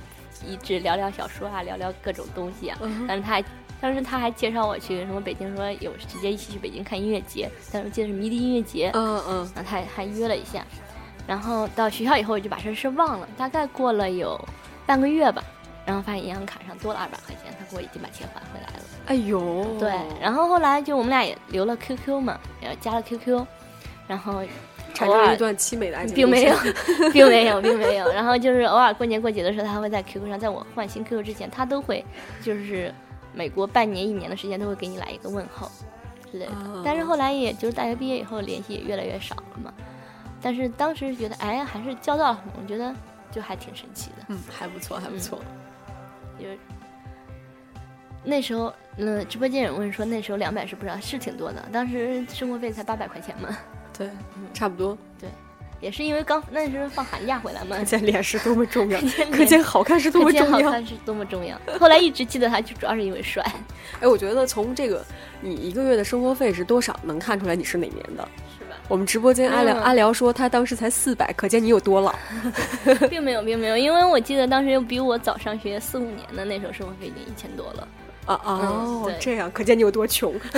[0.46, 2.78] 一致，聊聊小说啊，聊聊各种东西啊。
[3.06, 3.44] 但是他还
[3.80, 10.64] 当时他还介绍我去什么北京，说有直接一起去北京看音乐节，但是记得是迷笛音乐节，嗯嗯，然后他还还约了一下。
[11.26, 14.38] 然后到学校以后我就把这事忘了，大概过了有
[14.86, 15.44] 半个月吧，
[15.88, 18.84] 然后发现银行卡上多了二百块钱，他给我已经把钱还回来了。
[19.06, 23.42] 哎呦，对，然后后来就我们俩也留了 QQ 嘛，然后加了 QQ，
[24.06, 24.42] 然后
[24.92, 26.54] 产生了一段凄美的爱情，并没有，
[27.10, 28.06] 并没有，并没有。
[28.12, 32.04] 然后就是偶尔过年过节的时候，他会在 QQ 上，在我换新 QQ 之前，他都会
[32.42, 32.94] 就是
[33.32, 35.70] 每过半年一年的时间都会给你来一个问候
[36.30, 36.52] 之类的。
[36.52, 39.72] 啊但是后来也就是大学毕业以后联系也越来越少了嘛。
[40.42, 42.94] 但是当时觉得哎还是交到了，我觉得
[43.32, 44.26] 就还挺神奇的。
[44.28, 45.40] 嗯，还不错，还不错。
[46.38, 46.58] 就是
[48.24, 51.64] 那时候，嗯，直播间有人问说那时候两百是不少是挺多的？
[51.72, 53.56] 当时生活费才八百块钱嘛，
[53.96, 54.08] 对，
[54.52, 54.96] 差不多。
[55.18, 55.28] 对
[55.80, 60.56] 也是因为刚那时候放寒假回来嘛可，见脸是多么重要，见可见好看是多么重要。
[60.58, 61.56] 见好看是多么重要。
[61.78, 63.40] 后来一直记得他，就主要是因为帅，
[64.00, 65.04] 哎，我觉得从这个
[65.40, 68.28] 你一个月的生活费是多少，能看出来你是哪年的。
[68.88, 72.14] 我们直播间阿辽、嗯阿辽说他当时才四百，可见你有多老。
[73.08, 77.88] 并没有，并没有，因为我记得当时又比我早上学四五年的那时候生活费已经一千多了，
[78.24, 80.32] 啊哦，对这样可见你有多穷。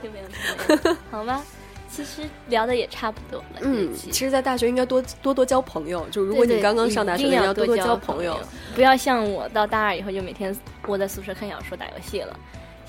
[0.00, 0.28] 并没有，
[0.68, 1.42] 没有，好吧。
[1.88, 6.06] 其实聊的也差不多了，嗯，其实，在大学应该多多多交朋友。
[6.10, 8.38] 就如果你刚刚上大学，一定你要多多交朋友。，
[8.74, 10.54] 不要像我到大二以后就每天
[10.88, 12.38] 窝在宿舍看小说、打游戏了。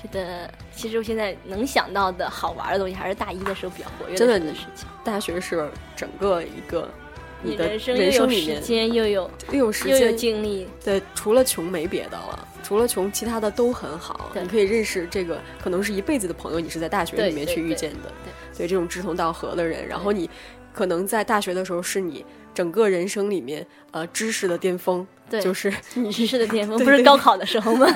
[0.00, 4.88] 觉得其实我现在能想到的好玩的东西，还是大一的时候比较活跃真的的事情。
[5.04, 6.88] 大学是整个一个
[7.42, 14.30] 你的人生又人生有时里面间，又有又有时又有间，精力，对，除了穷没别的了，除了穷，其他的都很好。
[14.40, 20.28] 你可以认识这个可能是一辈子的朋友，你是在大学里面去遇见的，对对这种志同道合的人，然后你
[20.72, 22.24] 可能在大学的时候是你
[22.58, 27.86] 整个人生里面呃知识的巅峰，对，就是你知识的巅峰， 不是高考的时候吗？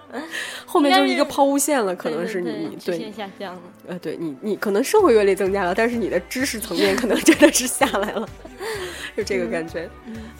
[0.64, 3.60] 后面就是一个抛物线了，可能是对对你对下降了。
[3.88, 8.26] 呃对你你可能社会阅历增加了，但是你的知识层面可能真的是下来了，
[9.14, 9.86] 就这个感觉。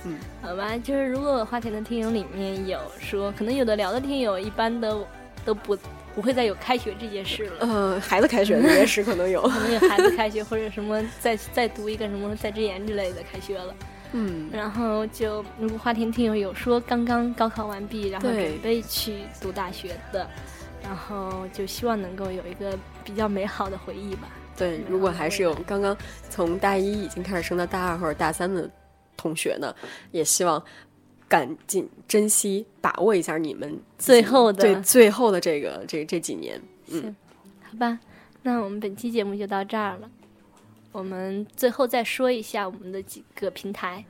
[0.07, 5.07] 嗯好吧，就是如果花钱的听友里面有说，可能有的聊的听友一般都
[5.45, 5.77] 都不
[6.17, 7.57] 不会再有开学这件事了。
[7.69, 13.75] 呃，孩子开学这件事可能有， 可能有孩子开学，或者什么再再读一个什么在职研之类的开学了，
[14.13, 20.27] 嗯，然后就如果花田听友有说刚刚高考完毕，然后准备去读大学的，
[20.83, 24.29] 然后就希望能够有一个比较美好的回忆吧。
[24.57, 25.95] 对，如果还是有刚刚
[26.31, 28.67] 从大一已经开始升到大二或者大三的
[29.15, 29.75] 同学呢，
[30.13, 30.63] 也希望
[31.29, 36.61] 赶紧珍惜、把握一下你们最后的对最后的这个这这几年。
[36.89, 37.15] 嗯，
[37.63, 37.99] 好吧，
[38.43, 40.11] 那我们本期节目就到这儿了。
[40.93, 44.05] 我们最后再说一下我们的几个平台。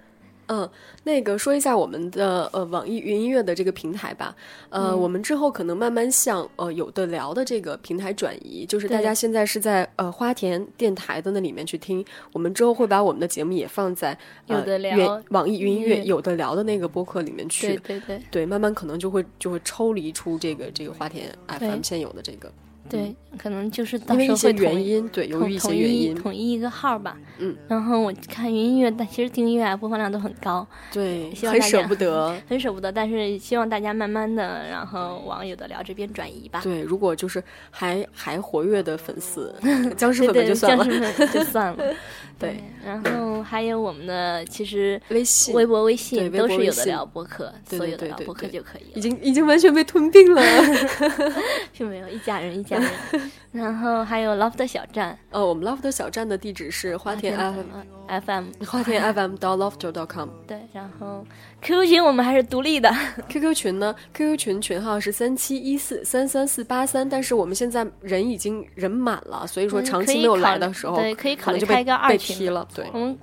[0.49, 0.69] 嗯，
[1.05, 4.35] 那个说一下我们的呃网易云音乐的这个平台吧。
[4.71, 14.17] 呃，嗯我们之后可能慢慢向呃有的聊的这个平台转移，就是大家现在是在呃花田电台的那里面去听，我们之后会把我们的节目也放在
[14.47, 17.77] 呃有的聊网易云音乐音乐有的聊的那个播客里面去。
[17.79, 22.53] 对对对对，慢慢可能就会就会抽离出这个这个花田 FM 现有的这个，
[22.89, 27.17] 对，可能就是到时候会统一原因，对，由于一统统一些原因，统一一个号吧。
[27.39, 32.35] 嗯，然后我看云音乐，但其实听音乐啊播放量都很高，对，很希望不得。
[32.49, 32.91] 很舍不得。
[32.91, 36.61] 但是希望大家慢慢的，然后往有的聊这边转移吧。
[36.63, 39.55] 对，如果就是还还活跃的粉丝，
[39.97, 40.93] 僵尸粉就算了僵。
[40.95, 41.95] 尸粉就算了。
[42.39, 50.43] 对，然后还有我们的其实微信微博、微信都是有的聊播客，所有的聊对对对播客就可以已，经已经完全被吞并了。
[51.73, 52.91] 并没有一家人一家人。
[53.53, 60.29] 然后还有 Loft 小站，呃，我们 Loft 小站的地址是花田 FM，FM，花田 FM 到 loft.com。
[60.47, 61.25] 对，然后
[61.67, 62.89] QQ 群我们还是独立的，
[63.29, 72.69] QQ 群呢？QQ 群群号是三七一四三三四八三，但是我们现在人已经人满了，所以说嗯长期没有来的时候，对可以考虑开一个二被群踢了。
[72.73, 73.19] 对，我们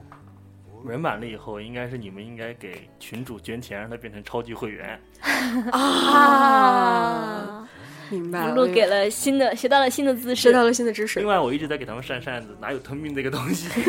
[0.90, 5.00] 人满了以后，应该是你们应该给群主捐钱，让他变成超级会员。
[5.72, 7.66] 啊，
[8.14, 8.54] 明白了。
[8.56, 10.42] 露给了新的，学到了新的姿势。
[10.44, 11.28] 学到了新的知识另。
[11.28, 13.68] 外，我一直在给他们扇扇子，哪有吞并这个东西？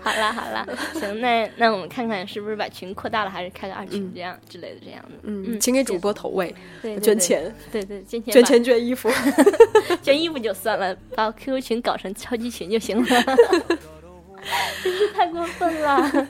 [0.00, 5.10] 好啦好啦，行，那那我们看看是不是把群扩大了，还是开个二群这样、之类的这样的。
[5.24, 9.10] 嗯，请给主播投喂，对对对捐钱，对对，捐钱捐钱捐衣服。
[10.00, 13.06] 捐衣服就算了，把 QQ 群搞成超级群就行了。
[14.82, 16.28] 真是太过分了。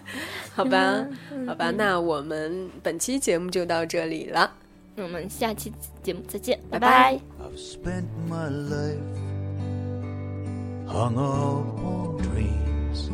[0.55, 4.51] 好吧，嗯好吧，那我们本期节目就到这里了。
[4.98, 5.72] 我们下期
[6.04, 9.00] 节目再见，拜拜拜拜 I've spent my life
[10.88, 13.10] hung up on dreams.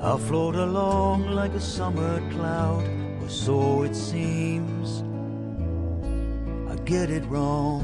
[0.00, 2.84] I float along like a summer cloud,
[3.22, 5.02] or so it seems.
[6.70, 7.82] I get it wrong,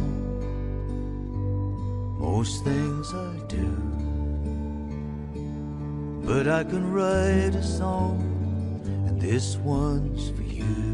[2.18, 3.66] most things I do.
[6.24, 8.20] But I can write a song,
[9.06, 10.93] and this one's for you.